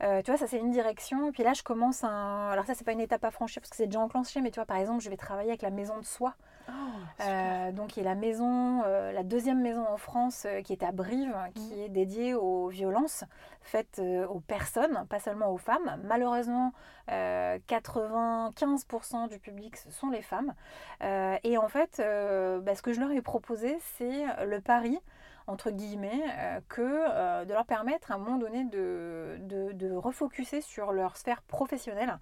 tu 0.00 0.30
vois, 0.30 0.36
ça 0.36 0.46
c'est 0.46 0.58
une 0.58 0.70
direction. 0.70 1.28
Et 1.28 1.32
puis 1.32 1.42
là, 1.42 1.52
je 1.54 1.62
commence 1.62 2.04
un. 2.04 2.50
Alors, 2.50 2.66
ça, 2.66 2.74
c'est 2.74 2.84
pas 2.84 2.92
une 2.92 3.00
étape 3.00 3.24
à 3.24 3.30
franchir 3.30 3.60
parce 3.60 3.70
que 3.70 3.76
c'est 3.76 3.86
déjà 3.86 4.00
enclenché, 4.00 4.40
mais 4.40 4.50
tu 4.50 4.56
vois, 4.56 4.66
par 4.66 4.76
exemple, 4.76 5.02
je 5.02 5.10
vais 5.10 5.16
travailler 5.16 5.50
avec 5.50 5.62
la 5.62 5.70
maison 5.70 5.98
de 5.98 6.04
soie. 6.04 6.34
Oh, 6.68 6.72
euh, 7.20 7.72
donc, 7.72 7.96
il 7.96 8.02
y 8.02 8.06
a 8.06 8.08
la 8.08 8.14
maison, 8.14 8.82
euh, 8.84 9.12
la 9.12 9.22
deuxième 9.22 9.60
maison 9.60 9.86
en 9.86 9.96
France 9.96 10.44
euh, 10.46 10.62
qui 10.62 10.72
est 10.72 10.82
à 10.82 10.92
Brive, 10.92 11.34
qui 11.54 11.74
mm. 11.74 11.80
est 11.80 11.88
dédiée 11.88 12.34
aux 12.34 12.68
violences 12.68 13.24
faites 13.60 14.00
aux 14.28 14.40
personnes, 14.40 15.06
pas 15.08 15.20
seulement 15.20 15.50
aux 15.50 15.56
femmes. 15.56 15.98
Malheureusement, 16.04 16.74
95% 17.08 19.28
du 19.30 19.38
public, 19.38 19.78
ce 19.78 19.90
sont 19.90 20.10
les 20.10 20.20
femmes. 20.20 20.52
et 21.00 21.56
en 21.56 21.68
fait, 21.68 22.02
bah, 22.62 22.74
ce 22.74 22.82
que 22.82 22.92
je 22.92 23.00
leur 23.00 23.10
ai 23.10 23.22
proposé, 23.22 23.78
c'est 23.96 24.26
le 24.44 24.60
pari 24.60 24.98
entre 25.46 25.70
guillemets, 25.70 26.22
que 26.68 27.46
de 27.46 27.52
leur 27.54 27.64
permettre 27.64 28.12
à 28.12 28.16
un 28.16 28.18
moment 28.18 28.36
donné 28.36 28.64
de, 28.64 29.38
de, 29.40 29.72
de 29.72 29.94
refocuser 29.94 30.60
sur 30.60 30.92
leur 30.92 31.16
sphère 31.16 31.40
professionnelle 31.40 32.18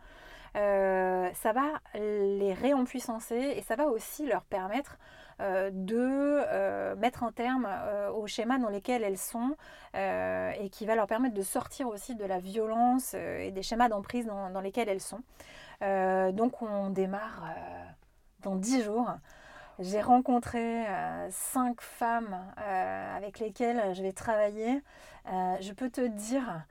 euh, 0.56 1.30
ça 1.34 1.52
va 1.52 1.80
les 1.94 2.52
réempuissancer 2.52 3.54
et 3.56 3.62
ça 3.62 3.74
va 3.74 3.86
aussi 3.86 4.26
leur 4.26 4.44
permettre 4.44 4.98
euh, 5.40 5.70
de 5.72 5.96
euh, 5.98 6.94
mettre 6.96 7.24
un 7.24 7.32
terme 7.32 7.66
aux 8.14 8.26
schémas 8.26 8.58
dans 8.58 8.68
lesquels 8.68 9.02
elles 9.02 9.18
sont 9.18 9.56
et 9.94 10.68
qui 10.70 10.86
va 10.86 10.94
leur 10.94 11.06
permettre 11.06 11.34
de 11.34 11.42
sortir 11.42 11.88
aussi 11.88 12.14
de 12.14 12.24
la 12.24 12.38
violence 12.38 13.14
et 13.14 13.50
des 13.50 13.62
schémas 13.62 13.88
d'emprise 13.88 14.26
dans, 14.26 14.60
lesquels 14.60 14.88
elles 14.88 15.00
sont. 15.00 15.22
donc 15.80 16.62
on 16.62 16.90
démarre 16.90 17.44
dans 18.42 18.56
dix 18.56 18.82
jours. 18.82 19.10
J'ai 19.78 20.02
rencontré 20.02 20.84
cinq 21.30 21.80
femmes 21.80 22.36
avec 22.56 23.38
lesquelles 23.38 23.94
je 23.94 24.02
vais 24.02 24.12
travailler. 24.12 24.82
je 25.26 25.72
peux 25.72 25.90
te 25.90 26.06
dire 26.06 26.64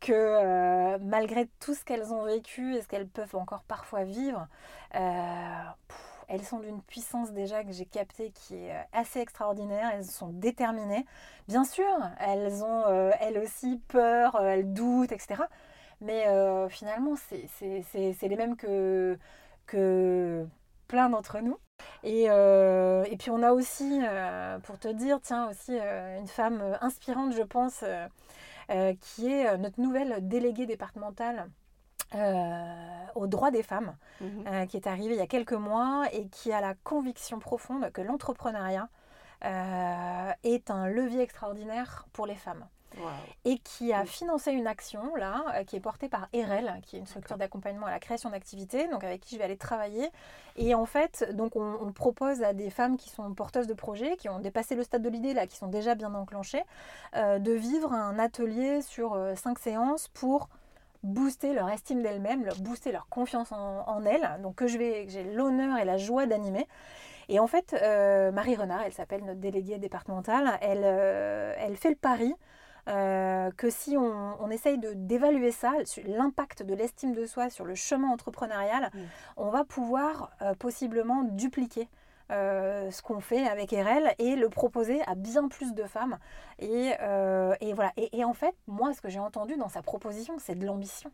que 0.00 0.96
malgré 0.98 1.46
tout 1.60 1.74
ce 1.74 1.84
qu'elles 1.84 2.12
ont 2.12 2.24
vécu 2.24 2.74
et 2.74 2.82
ce 2.82 2.88
qu'elles 2.88 3.08
peuvent 3.08 3.36
encore 3.36 3.62
parfois 3.64 4.04
vivre, 4.04 4.46
elles 4.92 6.44
sont 6.44 6.60
d'une 6.60 6.82
puissance 6.82 7.32
déjà 7.32 7.64
que 7.64 7.72
j'ai 7.72 7.86
captée 7.86 8.30
qui 8.30 8.54
est 8.54 8.76
assez 8.92 9.20
extraordinaire. 9.20 9.90
Elles 9.94 10.04
sont 10.04 10.28
déterminées. 10.28 11.06
Bien 11.48 11.64
sûr, 11.64 11.86
elles 12.20 12.62
ont 12.62 12.84
elles 13.20 13.38
aussi 13.38 13.80
peur, 13.88 14.40
elles 14.40 14.72
doutent, 14.72 15.12
etc. 15.12 15.42
Mais 16.00 16.26
finalement, 16.68 17.14
c'est 17.16 18.28
les 18.28 18.36
mêmes 18.36 18.56
que, 18.56 19.18
que 19.66 20.46
plein 20.86 21.10
d'entre 21.10 21.40
nous. 21.40 21.58
Et, 22.02 22.24
et, 22.24 23.16
puis 23.16 23.30
on 23.30 23.42
a 23.42 23.52
aussi, 23.52 24.00
pour 24.64 24.78
te 24.78 24.88
dire, 24.88 25.18
tiens, 25.22 25.48
aussi 25.48 25.76
une 25.76 26.28
femme 26.28 26.76
inspirante, 26.80 27.32
je 27.32 27.42
pense, 27.42 27.84
qui 29.00 29.32
est 29.32 29.48
euh, 29.48 29.56
notre 29.56 29.80
nouvelle 29.80 30.26
déléguée 30.26 30.66
départementale 30.66 31.48
euh, 32.14 33.06
aux 33.14 33.26
droits 33.26 33.50
des 33.50 33.62
femmes, 33.62 33.96
mhm. 34.20 34.66
qui 34.66 34.76
est 34.76 34.86
arrivée 34.86 35.14
il 35.14 35.18
y 35.18 35.22
a 35.22 35.26
quelques 35.26 35.52
mois 35.52 36.06
et 36.12 36.28
qui 36.28 36.52
a 36.52 36.60
la 36.60 36.74
conviction 36.74 37.38
profonde 37.38 37.90
que 37.92 38.00
l'entrepreneuriat 38.00 38.88
est 39.42 40.70
un 40.70 40.88
levier 40.88 41.20
extraordinaire 41.20 42.06
pour 42.12 42.26
les 42.26 42.34
femmes 42.34 42.66
et 43.44 43.58
qui 43.58 43.92
a 43.92 44.04
financé 44.04 44.52
une 44.52 44.66
action 44.66 45.14
là, 45.16 45.44
euh, 45.54 45.64
qui 45.64 45.76
est 45.76 45.80
portée 45.80 46.08
par 46.08 46.28
EREL, 46.32 46.80
qui 46.82 46.96
est 46.96 46.98
une 46.98 47.06
structure 47.06 47.36
d'accompagnement 47.36 47.86
à 47.86 47.90
la 47.90 47.98
création 47.98 48.30
d'activités, 48.30 48.88
donc 48.88 49.04
avec 49.04 49.20
qui 49.20 49.34
je 49.34 49.38
vais 49.38 49.44
aller 49.44 49.56
travailler. 49.56 50.10
Et 50.56 50.74
en 50.74 50.86
fait, 50.86 51.34
donc 51.34 51.56
on, 51.56 51.92
propose 51.92 52.42
à 52.42 52.52
des 52.52 52.70
femmes 52.70 52.96
qui 52.96 53.10
sont 53.10 53.32
porteuses 53.32 53.66
de 53.66 53.74
projets, 53.74 54.16
qui 54.16 54.28
ont 54.28 54.38
dépassé 54.38 54.74
le 54.74 54.82
stade 54.82 55.02
de 55.02 55.08
l'idée 55.08 55.34
là, 55.34 55.46
qui 55.46 55.56
sont 55.56 55.68
déjà 55.68 55.94
bien 55.94 56.14
enclenchées, 56.14 56.62
euh, 57.16 57.38
de 57.38 57.52
vivre 57.52 57.92
un 57.92 58.18
atelier 58.18 58.82
sur 58.82 59.14
euh, 59.14 59.34
cinq 59.34 59.58
séances 59.58 60.08
pour 60.08 60.48
booster 61.02 61.54
leur 61.54 61.70
estime 61.70 62.02
d'elles-mêmes, 62.02 62.48
booster 62.60 62.92
leur 62.92 63.08
confiance 63.08 63.52
en, 63.52 64.04
elles, 64.04 64.28
donc 64.42 64.56
que 64.56 64.66
je 64.66 64.78
vais, 64.78 65.06
j'ai 65.08 65.22
l'honneur 65.22 65.78
et 65.78 65.84
la 65.84 65.96
joie 65.96 66.26
d'animer. 66.26 66.66
Et 67.28 67.38
en 67.38 67.46
fait, 67.46 67.72
Marie 68.32 68.56
Renard, 68.56 68.80
elle 68.82 68.92
s'appelle 68.92 69.24
notre 69.24 69.38
déléguée 69.38 69.78
départementale, 69.78 70.58
elle, 70.60 70.82
elle 70.82 71.76
fait 71.76 71.90
le 71.90 71.94
pari 71.94 72.34
euh, 72.88 73.50
que 73.56 73.68
si 73.68 73.96
on, 73.96 74.50
essaye 74.50 74.78
de, 74.78 74.92
d'évaluer 74.94 75.50
ça, 75.50 75.72
l'impact 76.06 76.62
de 76.62 76.74
l'estime 76.74 77.12
de 77.12 77.26
soi 77.26 77.50
sur 77.50 77.64
le 77.64 77.74
chemin 77.74 78.08
entrepreneurial, 78.08 78.90
mm. 78.94 78.98
on 79.36 79.50
va 79.50 79.64
pouvoir 79.64 80.30
euh, 80.40 80.54
possiblement 80.54 81.22
dupliquer 81.22 81.88
euh, 82.30 82.90
ce 82.90 83.02
qu'on 83.02 83.20
fait 83.20 83.46
avec 83.46 83.72
RL 83.72 84.14
et 84.18 84.36
le 84.36 84.48
proposer 84.48 85.02
à 85.06 85.14
bien 85.14 85.48
plus 85.48 85.74
de 85.74 85.84
femmes. 85.84 86.18
Et, 86.58 86.92
voilà. 87.74 87.92
Et, 87.96 88.24
en 88.24 88.34
fait, 88.34 88.54
moi, 88.66 88.94
ce 88.94 89.00
que 89.02 89.08
j'ai 89.08 89.20
entendu 89.20 89.56
dans 89.56 89.68
sa 89.68 89.82
proposition, 89.82 90.38
c'est 90.38 90.54
de 90.54 90.64
l'ambition. 90.64 91.10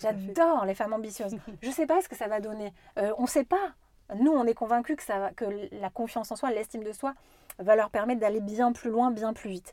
J'adore 0.00 0.64
les 0.64 0.74
femmes 0.74 0.92
ambitieuses. 0.92 1.36
Je 1.60 1.68
ne 1.68 1.72
sais 1.72 1.86
pas 1.86 2.00
ce 2.00 2.08
que 2.08 2.16
ça 2.16 2.28
va 2.28 2.40
donner. 2.40 2.72
on 3.18 3.22
ne 3.22 3.28
sait 3.28 3.44
pas. 3.44 3.74
Nous, 4.20 4.30
on 4.30 4.44
est 4.44 4.54
convaincus 4.54 4.96
que, 4.96 5.02
ça, 5.02 5.30
que 5.34 5.44
la 5.72 5.90
confiance 5.90 6.30
en 6.30 6.36
soi, 6.36 6.50
l'estime 6.50 6.84
de 6.84 6.92
soi, 6.92 7.14
va 7.58 7.76
leur 7.76 7.90
permettre 7.90 8.20
d'aller 8.20 8.40
bien 8.40 8.72
plus 8.72 8.90
loin, 8.90 9.10
bien 9.10 9.32
plus 9.32 9.50
vite. 9.50 9.72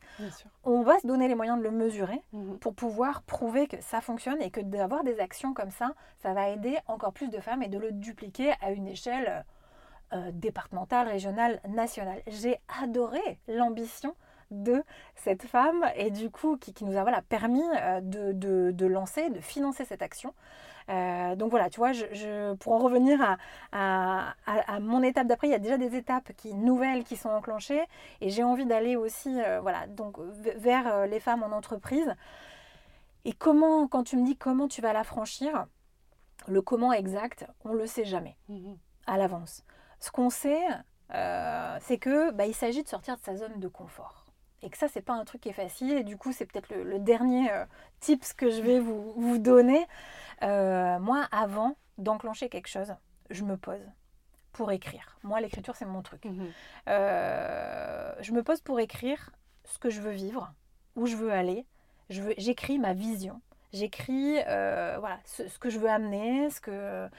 On 0.63 0.81
va 0.81 0.99
se 0.99 1.07
donner 1.07 1.27
les 1.27 1.35
moyens 1.35 1.57
de 1.57 1.63
le 1.63 1.71
mesurer 1.71 2.21
mhm. 2.33 2.59
pour 2.59 2.73
pouvoir 2.73 3.21
prouver 3.23 3.67
que 3.67 3.81
ça 3.81 4.01
fonctionne 4.01 4.41
et 4.41 4.51
que 4.51 4.61
d'avoir 4.61 5.03
des 5.03 5.19
actions 5.19 5.53
comme 5.53 5.71
ça, 5.71 5.93
ça 6.21 6.33
va 6.33 6.49
aider 6.49 6.77
encore 6.87 7.13
plus 7.13 7.29
de 7.29 7.39
femmes 7.39 7.63
et 7.63 7.69
de 7.69 7.77
le 7.77 7.91
dupliquer 7.91 8.53
à 8.61 8.71
une 8.71 8.87
échelle 8.87 9.45
euh, 10.13 10.31
départementale, 10.33 11.07
régionale, 11.07 11.61
nationale. 11.67 12.21
J'ai 12.27 12.59
adoré 12.81 13.39
l'ambition 13.47 14.15
de 14.51 14.83
cette 15.15 15.43
femme 15.43 15.85
et 15.95 16.09
du 16.09 16.31
coup 16.31 16.57
qui, 16.57 16.73
nous 16.83 16.97
a 16.97 17.03
voilà, 17.03 17.21
permis 17.21 17.61
euh, 17.79 18.01
de, 18.01 18.71
de, 18.71 18.85
lancer, 18.87 19.29
de 19.29 19.39
financer 19.39 19.85
cette 19.85 20.01
action. 20.01 20.33
Euh, 20.89 21.35
donc 21.35 21.51
voilà, 21.51 21.69
tu 21.69 21.79
vois, 21.79 21.91
je, 21.93 22.53
pour 22.55 22.73
en 22.73 22.79
revenir 22.79 23.37
à, 23.71 24.33
mon 24.81 25.03
étape 25.03 25.27
d'après, 25.27 25.47
il 25.47 25.51
y 25.51 25.55
a 25.55 25.59
déjà 25.59 25.77
des 25.77 25.95
étapes 25.95 26.31
qui, 26.35 26.53
nouvelles 26.53 27.03
qui 27.03 27.15
sont 27.15 27.29
enclenchées 27.29 27.83
et 28.21 28.29
j'ai 28.29 28.43
envie 28.43 28.65
d'aller 28.65 28.95
aussi 28.95 29.39
euh, 29.41 29.59
voilà, 29.61 29.87
donc, 29.87 30.19
vers 30.19 30.87
euh, 30.87 31.05
les 31.05 31.19
femmes 31.19 31.43
en 31.43 31.55
entreprise. 31.55 32.13
Et 33.25 33.33
comment, 33.33 33.87
quand 33.87 34.03
tu 34.03 34.17
me 34.17 34.25
dis 34.25 34.35
comment 34.35 34.67
tu 34.67 34.81
vas 34.81 34.93
la 34.93 35.03
franchir, 35.03 35.67
le 36.47 36.61
comment 36.61 36.93
exact, 36.93 37.45
on 37.65 37.73
ne 37.73 37.77
le 37.77 37.85
sait 37.85 38.05
jamais 38.05 38.35
mmh 38.47 38.73
à 39.07 39.17
l'avance. 39.17 39.63
Ce 39.99 40.11
qu'on 40.11 40.29
sait, 40.29 40.61
c'est 41.09 41.97
que 41.97 42.31
bah, 42.31 42.45
il 42.45 42.53
s'agit 42.53 42.83
de 42.83 42.87
sortir 42.87 43.17
de 43.17 43.21
sa 43.21 43.35
zone 43.35 43.59
de 43.59 43.67
confort 43.67 44.28
et 44.61 44.69
que 44.69 44.77
ça 44.77 44.87
c'est 44.87 45.01
pas 45.01 45.13
un 45.13 45.25
truc 45.25 45.41
qui 45.41 45.49
est 45.49 45.53
facile 45.53 45.97
et 45.97 46.03
du 46.03 46.17
coup 46.17 46.33
c'est 46.33 46.45
peut-être 46.45 46.69
le, 46.73 46.99
dernier 46.99 47.49
tips 47.99 48.33
que 48.33 48.49
je 48.49 48.61
vais 48.61 48.79
vous, 48.79 49.13
vous 49.15 49.37
donner 49.37 49.85
euh, 50.43 50.99
moi, 50.99 51.27
avant 51.31 51.75
d'enclencher 51.97 52.49
quelque 52.49 52.67
chose, 52.67 52.95
je 53.29 53.43
me 53.43 53.57
pose 53.57 53.81
pour 54.51 54.71
écrire. 54.71 55.17
Moi, 55.23 55.41
l'écriture, 55.41 55.75
c'est 55.75 55.85
mon 55.85 56.01
truc. 56.01 56.25
Mhm. 56.25 56.47
Euh, 56.87 58.13
je 58.21 58.31
me 58.31 58.43
pose 58.43 58.61
pour 58.61 58.79
écrire 58.79 59.31
ce 59.65 59.77
que 59.77 59.89
je 59.89 60.01
veux 60.01 60.11
vivre, 60.11 60.53
où 60.95 61.05
je 61.05 61.15
veux 61.15 61.31
aller. 61.31 61.65
J'écris 62.09 62.79
ma 62.79 62.93
vision. 62.93 63.41
J'écris 63.71 64.37
euh, 64.47 64.97
voilà, 64.99 65.19
ce, 65.25 65.43
que 65.59 65.69
je 65.69 65.77
veux 65.77 65.89
amener, 65.89 66.49
ce 66.49 66.59
que 66.59 67.09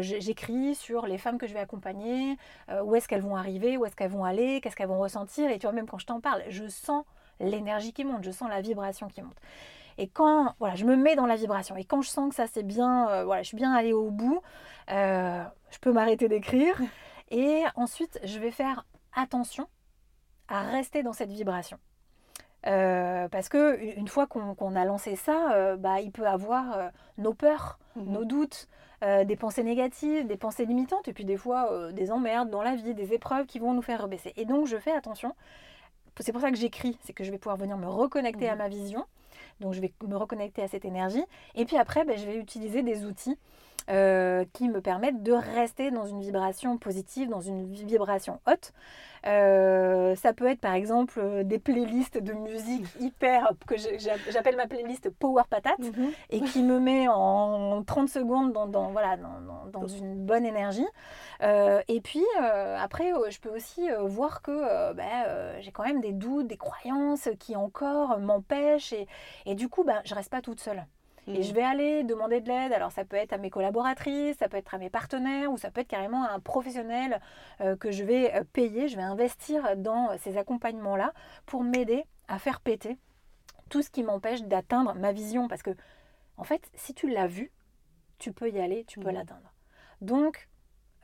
j'écris 0.00 0.74
sur 0.74 1.06
les 1.06 1.18
femmes 1.18 1.38
que 1.38 1.46
je 1.46 1.54
vais 1.54 1.60
accompagner, 1.60 2.36
où 2.84 2.94
est-ce 2.94 3.08
qu'elles 3.08 3.22
vont 3.22 3.36
arriver, 3.36 3.76
où 3.76 3.84
est-ce 3.84 3.96
qu'elles 3.96 4.10
vont 4.10 4.24
aller, 4.24 4.60
qu'est-ce 4.60 4.76
qu'elles 4.76 4.88
vont 4.88 5.00
ressentir. 5.00 5.50
Et 5.50 5.58
tu 5.58 5.66
vois, 5.66 5.72
même 5.72 5.88
quand 5.88 5.98
je 5.98 6.06
t'en 6.06 6.20
parle, 6.20 6.42
je 6.48 6.68
sens 6.68 7.04
l'énergie 7.40 7.92
qui 7.92 8.04
monte, 8.04 8.24
je 8.24 8.30
sens 8.30 8.48
la 8.48 8.60
vibration 8.60 9.08
qui 9.08 9.22
monte. 9.22 9.36
Et 9.98 10.06
quand 10.08 10.54
voilà, 10.60 10.76
je 10.76 10.84
me 10.84 10.96
mets 10.96 11.16
dans 11.16 11.26
la 11.26 11.36
vibration 11.36 11.76
et 11.76 11.84
quand 11.84 12.02
je 12.02 12.08
sens 12.08 12.28
que 12.28 12.34
ça 12.36 12.46
c'est 12.46 12.62
bien, 12.62 13.08
euh, 13.08 13.24
voilà, 13.24 13.42
je 13.42 13.48
suis 13.48 13.56
bien 13.56 13.72
allée 13.72 13.92
au 13.92 14.10
bout, 14.10 14.40
euh, 14.90 15.44
je 15.70 15.78
peux 15.78 15.92
m'arrêter 15.92 16.28
d'écrire. 16.28 16.80
Et 17.30 17.64
ensuite, 17.74 18.18
je 18.24 18.38
vais 18.38 18.50
faire 18.50 18.86
attention 19.14 19.68
à 20.48 20.62
rester 20.62 21.02
dans 21.02 21.12
cette 21.12 21.30
vibration. 21.30 21.78
Euh, 22.66 23.28
parce 23.28 23.48
que 23.48 23.78
une 23.96 24.08
fois 24.08 24.26
qu'on 24.26 24.74
a 24.74 24.84
lancé 24.84 25.16
ça, 25.16 25.76
bah, 25.76 26.00
il 26.00 26.10
peut 26.10 26.26
avoir 26.26 26.90
nos 27.16 27.34
peurs, 27.34 27.78
mhm. 27.96 28.12
nos 28.12 28.24
doutes, 28.24 28.68
des 29.02 29.36
pensées 29.36 29.62
négatives, 29.62 30.26
des 30.26 30.36
pensées 30.36 30.66
limitantes, 30.66 31.06
et 31.06 31.12
puis 31.12 31.24
des 31.24 31.36
fois 31.36 31.92
des 31.92 32.10
emmerdes 32.10 32.50
dans 32.50 32.62
la 32.62 32.74
vie, 32.74 32.94
des 32.94 33.12
épreuves 33.14 33.46
qui 33.46 33.60
vont 33.60 33.72
nous 33.74 33.82
faire 33.82 34.02
rebaisser. 34.02 34.32
Et 34.36 34.44
donc 34.44 34.66
je 34.66 34.76
fais 34.76 34.92
attention. 34.92 35.34
C'est 36.18 36.32
pour 36.32 36.40
ça 36.40 36.50
que 36.50 36.56
j'écris, 36.56 36.98
c'est 37.04 37.12
que 37.12 37.22
je 37.22 37.30
vais 37.30 37.38
pouvoir 37.38 37.56
venir 37.56 37.76
me 37.76 37.86
reconnecter 37.86 38.48
à 38.48 38.52
mhm. 38.52 38.58
ma 38.58 38.68
vision 38.68 39.06
donc 39.60 39.74
je 39.74 39.80
vais 39.80 39.92
me 40.06 40.16
reconnecter 40.16 40.62
à 40.62 40.68
cette 40.68 40.84
énergie. 40.84 41.24
Et 41.54 41.64
puis 41.64 41.76
après, 41.76 42.04
ben, 42.04 42.16
je 42.18 42.24
vais 42.24 42.36
utiliser 42.36 42.82
des 42.82 43.04
outils 43.04 43.36
euh, 43.90 44.44
qui 44.52 44.68
me 44.68 44.82
permettent 44.82 45.22
de 45.22 45.32
rester 45.32 45.90
dans 45.90 46.04
une 46.04 46.20
vibration 46.20 46.76
positive, 46.76 47.30
dans 47.30 47.40
une 47.40 47.72
vibration 47.72 48.38
haute. 48.46 48.74
Euh, 49.26 50.14
ça 50.14 50.34
peut 50.34 50.46
être 50.46 50.60
par 50.60 50.74
exemple 50.74 51.18
euh, 51.18 51.42
des 51.42 51.58
playlists 51.58 52.18
de 52.18 52.34
musique 52.34 52.84
hyper, 53.00 53.50
que 53.66 53.76
j'appelle 54.28 54.56
ma 54.56 54.66
playlist 54.66 55.08
Power 55.08 55.44
Patate, 55.48 55.78
mhm. 55.78 56.10
et 56.28 56.42
qui 56.42 56.62
me 56.62 56.78
met 56.78 57.08
en 57.08 57.82
30 57.82 58.10
secondes 58.10 58.52
dans, 58.52 58.90
voilà, 58.90 59.16
dans, 59.72 59.86
une 59.86 60.16
bonne 60.16 60.44
énergie. 60.44 60.86
et 61.40 62.00
puis 62.02 62.24
après, 62.38 63.10
je 63.30 63.40
peux 63.40 63.50
aussi 63.50 63.88
voir 64.00 64.42
que 64.42 64.92
ben, 64.92 65.56
j'ai 65.60 65.72
quand 65.72 65.84
même 65.84 66.02
des 66.02 66.12
doutes, 66.12 66.46
des 66.46 66.58
croyances 66.58 67.30
qui 67.38 67.56
encore 67.56 68.18
m'empêchent, 68.18 68.92
et, 68.92 69.06
et, 69.46 69.54
du 69.54 69.70
coup, 69.70 69.82
ben, 69.82 70.02
je 70.04 70.14
reste 70.14 70.30
pas 70.30 70.42
toute 70.42 70.60
seule. 70.60 70.84
Et 71.28 71.42
je 71.42 71.52
mm. 71.52 71.54
vais 71.54 71.62
aller 71.62 72.04
demander 72.04 72.40
de 72.40 72.48
l'aide. 72.48 72.72
Alors 72.72 72.92
ça 72.92 73.04
peut 73.04 73.16
être 73.16 73.32
à 73.32 73.38
mes 73.38 73.50
collaboratrices, 73.50 74.36
ça 74.38 74.48
peut 74.48 74.56
être 74.56 74.74
à 74.74 74.78
mes 74.78 74.90
partenaires 74.90 75.52
ou 75.52 75.58
ça 75.58 75.70
peut 75.70 75.80
être 75.80 75.88
carrément 75.88 76.24
à 76.24 76.32
un 76.32 76.40
professionnel 76.40 77.20
euh, 77.60 77.76
que 77.76 77.90
je 77.90 78.04
vais 78.04 78.34
euh, 78.34 78.44
payer. 78.52 78.88
Je 78.88 78.96
vais 78.96 79.02
investir 79.02 79.76
dans 79.76 80.16
ces 80.18 80.36
accompagnements-là 80.36 81.12
pour 81.46 81.62
m'aider 81.62 82.04
à 82.28 82.38
faire 82.38 82.60
péter 82.60 82.98
tout 83.68 83.82
ce 83.82 83.90
qui 83.90 84.02
m'empêche 84.02 84.42
d'atteindre 84.42 84.94
ma 84.94 85.12
vision. 85.12 85.48
Parce 85.48 85.62
que, 85.62 85.70
en 86.36 86.44
fait, 86.44 86.70
si 86.74 86.94
tu 86.94 87.08
l'as 87.08 87.26
vu, 87.26 87.52
tu 88.18 88.32
peux 88.32 88.50
y 88.50 88.60
aller, 88.60 88.84
tu 88.84 88.98
peux 88.98 89.10
mm. 89.10 89.14
l'atteindre. 89.14 89.52
Donc, 90.00 90.48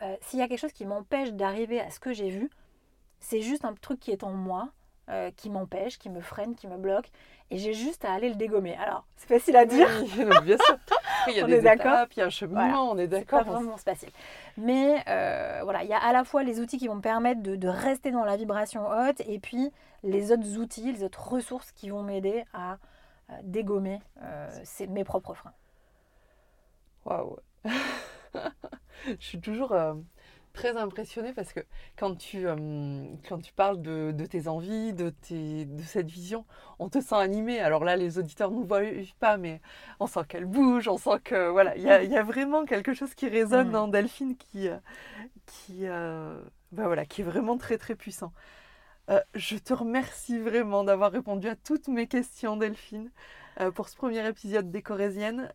euh, 0.02 0.16
s'il 0.20 0.38
y 0.38 0.42
a 0.42 0.48
quelque 0.48 0.60
chose 0.60 0.72
qui 0.72 0.86
m'empêche 0.86 1.32
d'arriver 1.32 1.80
à 1.80 1.90
ce 1.90 2.00
que 2.00 2.12
j'ai 2.12 2.28
vu, 2.28 2.50
c'est 3.20 3.40
juste 3.40 3.64
un 3.64 3.74
truc 3.74 4.00
qui 4.00 4.10
est 4.10 4.22
en 4.22 4.32
moi, 4.32 4.70
qui 5.36 5.50
m'empêche, 5.50 5.98
qui 5.98 6.08
me 6.08 6.20
freine, 6.20 6.54
qui 6.54 6.66
me 6.66 6.76
bloque 6.76 7.10
et 7.50 7.58
j'ai 7.58 7.72
juste 7.72 8.04
à 8.04 8.12
aller 8.12 8.28
le 8.28 8.34
dégommer. 8.34 8.74
Alors, 8.76 9.06
c'est 9.16 9.28
facile 9.28 9.56
à 9.56 9.64
dire. 9.64 9.88
Oui, 10.16 10.24
bien 10.42 10.56
sûr. 10.56 10.76
Il 11.28 11.36
y 11.36 11.40
a 11.40 11.46
des 11.46 11.66
étapes, 11.66 12.12
il 12.12 12.18
y 12.18 12.22
a 12.22 12.26
un 12.26 12.30
cheminement, 12.30 12.90
on 12.90 12.98
est 12.98 13.06
d'accord. 13.06 13.38
C'est 13.38 13.46
pas 13.46 13.50
vraiment 13.50 13.78
facile. 13.78 14.10
Mais 14.58 15.02
euh, 15.08 15.60
voilà, 15.62 15.82
il 15.82 15.88
y 15.88 15.94
a 15.94 15.98
à 15.98 16.12
la 16.12 16.22
fois 16.22 16.42
les 16.42 16.60
outils 16.60 16.76
qui 16.76 16.86
vont 16.86 16.96
me 16.96 17.00
permettre 17.00 17.40
de, 17.40 17.66
rester 17.66 18.10
dans 18.10 18.26
la 18.26 18.36
vibration 18.36 18.86
haute 18.86 19.22
et 19.26 19.38
puis 19.38 19.70
les 20.02 20.32
autres 20.32 20.58
outils, 20.58 20.92
les 20.92 21.02
autres 21.02 21.26
ressources 21.26 21.72
qui 21.72 21.88
vont 21.88 22.02
m'aider 22.02 22.44
à 22.52 22.72
euh, 23.30 23.34
dégommer 23.42 24.00
euh, 24.22 24.50
mes 24.90 25.02
propres 25.02 25.32
freins. 25.32 25.54
Waouh 27.06 27.38
Je 27.64 29.14
suis 29.18 29.40
toujours 29.40 29.74
très 30.54 30.76
impressionnée 30.76 31.34
parce 31.34 31.52
que 31.52 31.60
quand 31.98 32.16
tu, 32.16 32.46
euh, 32.46 33.04
quand 33.28 33.38
tu 33.40 33.52
parles 33.52 33.82
de, 33.82 34.12
de, 34.12 34.24
tes 34.24 34.48
envies, 34.48 34.94
de, 34.94 35.10
tes, 35.10 35.66
de 35.66 35.82
cette 35.82 36.08
vision, 36.08 36.46
on 36.78 36.88
te 36.88 37.00
sent 37.00 37.16
animé. 37.16 37.60
Alors 37.60 37.84
là, 37.84 37.96
les 37.96 38.18
auditeurs 38.18 38.50
ne 38.50 38.56
nous 38.56 38.64
voient 38.64 38.80
pas, 39.20 39.36
mais 39.36 39.60
on 40.00 40.06
sent 40.06 40.20
qu'elle 40.28 40.46
bouge, 40.46 40.88
on 40.88 40.96
sent 40.96 41.20
que 41.24 41.50
voilà, 41.50 41.76
il 41.76 41.82
y 41.82 41.90
a, 41.90 42.02
y 42.02 42.16
a, 42.16 42.22
vraiment 42.22 42.64
quelque 42.64 42.94
chose 42.94 43.14
qui 43.14 43.28
résonne 43.28 43.68
mm. 43.68 43.72
dans 43.72 43.88
Delphine 43.88 44.36
qui, 44.36 44.68
euh, 44.68 44.78
qui, 45.44 45.80
euh, 45.82 46.40
bah 46.72 46.86
voilà, 46.86 47.04
qui 47.04 47.20
est 47.20 47.24
vraiment 47.24 47.58
très 47.58 47.76
très 47.76 47.96
puissant. 47.96 48.32
je 49.34 49.58
te 49.58 49.74
remercie 49.74 50.38
vraiment 50.38 50.84
d'avoir 50.84 51.12
répondu 51.12 51.48
à 51.48 51.56
toutes 51.56 51.88
mes 51.88 52.06
questions, 52.06 52.56
Delphine, 52.56 53.10
pour 53.74 53.88
ce 53.88 53.96
premier 53.96 54.26
épisode 54.26 54.70
des 54.70 54.82
Corésiennes. 54.82 55.52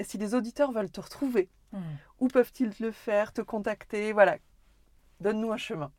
si 0.00 0.18
les 0.18 0.34
auditeurs 0.34 0.72
veulent 0.72 0.90
te 0.90 1.00
retrouver, 1.00 1.48
Hmm. 1.74 1.96
Où 2.20 2.28
peuvent-ils 2.28 2.72
le 2.78 2.92
faire, 2.92 3.32
te 3.32 3.40
contacter? 3.42 4.12
Voilà, 4.12 4.36
donne-nous 5.18 5.50
un 5.50 5.56
chemin. 5.56 5.90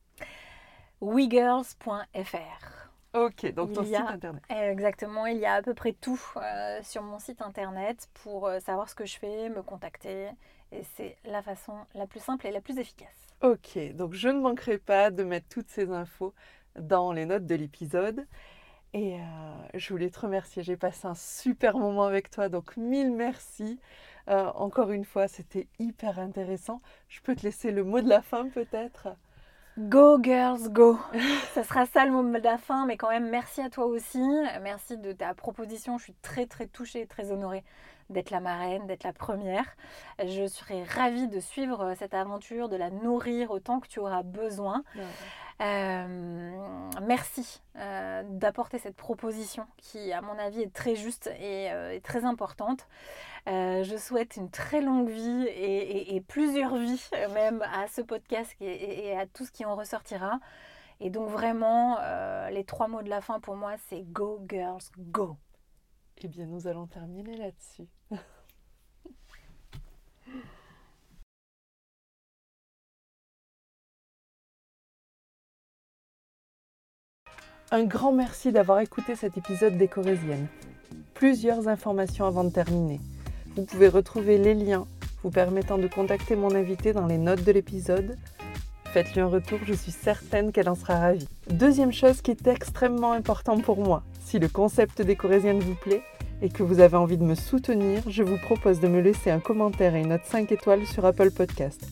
WeGirls.fr 1.01 2.89
Ok, 3.13 3.53
donc 3.53 3.73
ton 3.73 3.83
site 3.83 3.95
internet. 3.95 4.41
Exactement, 4.49 5.25
il 5.25 5.37
y 5.37 5.45
a 5.45 5.55
à 5.55 5.61
peu 5.61 5.73
près 5.73 5.91
tout 5.93 6.21
euh, 6.37 6.79
sur 6.83 7.01
mon 7.03 7.19
site 7.19 7.41
internet 7.41 8.09
pour 8.13 8.47
euh, 8.47 8.59
savoir 8.59 8.89
ce 8.89 8.95
que 8.95 9.05
je 9.05 9.17
fais, 9.17 9.49
me 9.49 9.61
contacter. 9.61 10.29
Et 10.71 10.83
c'est 10.95 11.17
la 11.25 11.41
façon 11.41 11.73
la 11.93 12.07
plus 12.07 12.19
simple 12.21 12.47
et 12.47 12.51
la 12.51 12.61
plus 12.61 12.77
efficace. 12.77 13.27
Ok, 13.41 13.77
donc 13.95 14.13
je 14.13 14.29
ne 14.29 14.39
manquerai 14.39 14.77
pas 14.77 15.11
de 15.11 15.23
mettre 15.23 15.47
toutes 15.49 15.69
ces 15.69 15.91
infos 15.91 16.33
dans 16.79 17.11
les 17.11 17.25
notes 17.25 17.45
de 17.45 17.55
l'épisode. 17.55 18.25
Et 18.95 19.15
euh, 19.15 19.17
je 19.73 19.89
voulais 19.89 20.09
te 20.09 20.21
remercier, 20.21 20.63
j'ai 20.63 20.77
passé 20.77 21.05
un 21.05 21.15
super 21.15 21.77
moment 21.77 22.05
avec 22.05 22.29
toi, 22.29 22.47
donc 22.47 22.77
mille 22.77 23.11
merci. 23.11 23.77
Euh, 24.29 24.45
encore 24.55 24.91
une 24.91 25.03
fois, 25.03 25.27
c'était 25.27 25.67
hyper 25.79 26.17
intéressant. 26.17 26.79
Je 27.09 27.19
peux 27.19 27.35
te 27.35 27.43
laisser 27.43 27.71
le 27.71 27.83
mot 27.83 27.99
de 27.99 28.07
la 28.07 28.21
fin 28.21 28.47
peut-être? 28.47 29.09
Go 29.77 30.17
girls, 30.23 30.69
go 30.69 30.97
Ça 31.53 31.65
sera 31.65 31.85
ça 31.85 32.05
le 32.05 32.13
mot 32.13 32.23
de 32.23 32.41
la 32.41 32.57
fin, 32.57 32.85
mais 32.85 32.95
quand 32.95 33.09
même 33.09 33.29
merci 33.29 33.59
à 33.59 33.69
toi 33.69 33.85
aussi. 33.85 34.23
Merci 34.61 34.97
de 34.97 35.11
ta 35.11 35.33
proposition. 35.33 35.97
Je 35.97 36.05
suis 36.05 36.15
très 36.21 36.45
très 36.45 36.65
touchée 36.65 37.01
et 37.01 37.05
très 37.05 37.33
honorée 37.33 37.65
d'être 38.09 38.29
la 38.29 38.39
marraine, 38.39 38.87
d'être 38.87 39.03
la 39.03 39.11
première. 39.11 39.65
Je 40.25 40.47
serai 40.47 40.85
ravie 40.85 41.27
de 41.27 41.41
suivre 41.41 41.95
cette 41.97 42.13
aventure, 42.13 42.69
de 42.69 42.77
la 42.77 42.91
nourrir 42.91 43.51
autant 43.51 43.81
que 43.81 43.89
tu 43.89 43.99
auras 43.99 44.23
besoin. 44.23 44.85
Euh, 45.61 46.51
merci 47.01 47.61
euh, 47.77 48.23
d'apporter 48.25 48.77
cette 48.77 48.97
proposition 48.97 49.65
qui, 49.77 50.11
à 50.11 50.21
mon 50.21 50.37
avis, 50.37 50.61
est 50.61 50.73
très 50.73 50.95
juste 50.95 51.27
et, 51.39 51.71
euh, 51.71 51.97
très 52.01 52.25
importante. 52.25 52.87
je 53.47 53.95
souhaite 53.97 54.35
une 54.35 54.49
très 54.49 54.81
longue 54.81 55.09
vie 55.09 55.47
et, 55.47 56.21
plusieurs 56.27 56.75
vies 56.75 57.09
même 57.33 57.61
à 57.73 57.87
ce 57.87 58.01
podcast 58.01 58.53
et, 58.59 59.07
et, 59.07 59.17
à 59.17 59.25
tout 59.27 59.45
ce 59.45 59.51
qui 59.51 59.65
en 59.65 59.75
ressortira. 59.75 60.39
Et 60.99 61.09
donc 61.09 61.29
vraiment, 61.29 61.97
les 62.49 62.63
trois 62.63 62.87
mots 62.87 63.03
de 63.03 63.09
la 63.09 63.21
fin 63.21 63.39
pour 63.39 63.55
moi, 63.55 63.75
c'est 63.89 64.01
Go 64.03 64.43
Girls, 64.49 64.83
Go. 64.97 65.37
Eh 66.17 66.27
bien, 66.27 66.45
nous 66.45 66.67
allons 66.67 66.87
terminer 66.87 67.35
là-dessus. 67.37 67.87
Un 77.75 77.83
grand 77.83 78.13
merci 78.13 78.53
d'avoir 78.53 78.79
écouté 78.79 79.17
cet 79.17 79.37
épisode 79.37 79.77
des 79.77 79.89
Corésiennes. 79.89 80.47
Plusieurs 81.13 81.67
informations 81.67 82.25
avant 82.25 82.45
de 82.45 82.49
terminer. 82.49 83.01
Vous 83.57 83.65
pouvez 83.65 83.89
retrouver 83.89 84.37
les 84.37 84.53
liens 84.53 84.87
vous 85.23 85.29
permettant 85.29 85.77
de 85.77 85.87
contacter 85.87 86.37
mon 86.37 86.55
invité 86.55 86.93
dans 86.93 87.05
les 87.05 87.17
notes 87.17 87.43
de 87.43 87.51
l'épisode. 87.51 88.15
Faites-lui 88.93 89.19
un 89.19 89.27
retour, 89.27 89.59
je 89.65 89.73
suis 89.73 89.91
certaine 89.91 90.53
qu'elle 90.53 90.69
en 90.69 90.75
sera 90.75 90.97
ravie. 90.97 91.27
Deuxième 91.49 91.91
chose 91.91 92.21
qui 92.21 92.31
est 92.31 92.47
extrêmement 92.47 93.11
important 93.11 93.59
pour 93.59 93.83
moi, 93.83 94.03
si 94.23 94.39
le 94.39 94.47
concept 94.47 95.01
des 95.01 95.17
Corésiennes 95.17 95.59
vous 95.59 95.75
plaît, 95.75 96.03
et 96.41 96.47
que 96.47 96.63
vous 96.63 96.79
avez 96.79 96.95
envie 96.95 97.17
de 97.17 97.25
me 97.25 97.35
soutenir, 97.35 98.03
je 98.07 98.23
vous 98.23 98.37
propose 98.37 98.79
de 98.79 98.87
me 98.87 99.01
laisser 99.01 99.31
un 99.31 99.41
commentaire 99.41 99.95
et 99.95 99.99
une 99.99 100.07
note 100.07 100.23
5 100.23 100.49
étoiles 100.53 100.85
sur 100.85 101.03
Apple 101.03 101.31
Podcast. 101.31 101.89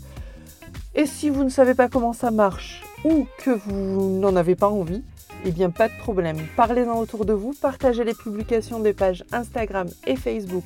Et 0.95 1.07
si 1.07 1.29
vous 1.29 1.43
ne 1.43 1.49
savez 1.49 1.73
pas 1.73 1.89
comment 1.89 2.13
ça 2.13 2.31
marche 2.31 2.83
ou 3.03 3.27
que 3.39 3.49
vous 3.49 4.17
n'en 4.21 4.37
avez 4.37 4.55
pas 4.55 4.69
envie, 4.69 5.03
eh 5.45 5.51
bien 5.51 5.69
pas 5.69 5.89
de 5.89 5.97
problème. 5.99 6.37
Parlez-en 6.55 6.97
autour 6.97 7.25
de 7.25 7.33
vous, 7.33 7.53
partagez 7.61 8.03
les 8.03 8.13
publications 8.13 8.79
des 8.79 8.93
pages 8.93 9.23
Instagram 9.31 9.87
et 10.07 10.15
Facebook 10.15 10.65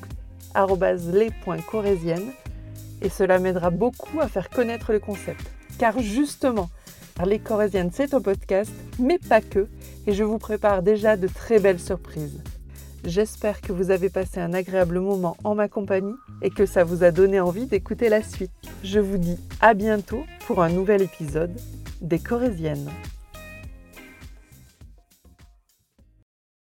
les.corésiennes 1.12 2.32
et 3.00 3.08
cela 3.08 3.38
m'aidera 3.38 3.70
beaucoup 3.70 4.20
à 4.20 4.28
faire 4.28 4.50
connaître 4.50 4.92
le 4.92 4.98
concept. 4.98 5.40
Car 5.78 6.00
justement, 6.00 6.68
les 7.24 7.38
Corésiennes 7.38 7.90
c'est 7.92 8.14
un 8.14 8.20
podcast, 8.20 8.72
mais 8.98 9.18
pas 9.18 9.40
que, 9.40 9.68
et 10.06 10.12
je 10.12 10.24
vous 10.24 10.38
prépare 10.38 10.82
déjà 10.82 11.16
de 11.16 11.28
très 11.28 11.60
belles 11.60 11.80
surprises. 11.80 12.42
J'espère 13.04 13.60
que 13.60 13.72
vous 13.72 13.92
avez 13.92 14.10
passé 14.10 14.40
un 14.40 14.52
agréable 14.52 14.98
moment 14.98 15.36
en 15.44 15.54
ma 15.54 15.68
compagnie 15.68 16.16
et 16.42 16.50
que 16.50 16.66
ça 16.66 16.82
vous 16.82 17.04
a 17.04 17.12
donné 17.12 17.38
envie 17.38 17.66
d'écouter 17.66 18.08
la 18.08 18.22
suite. 18.22 18.50
Je 18.82 18.98
vous 18.98 19.18
dis 19.18 19.38
à 19.60 19.74
bientôt 19.74 20.24
pour 20.46 20.62
un 20.62 20.68
nouvel 20.68 21.02
épisode 21.02 21.56
des 22.00 22.18
Corésiennes. 22.18 22.90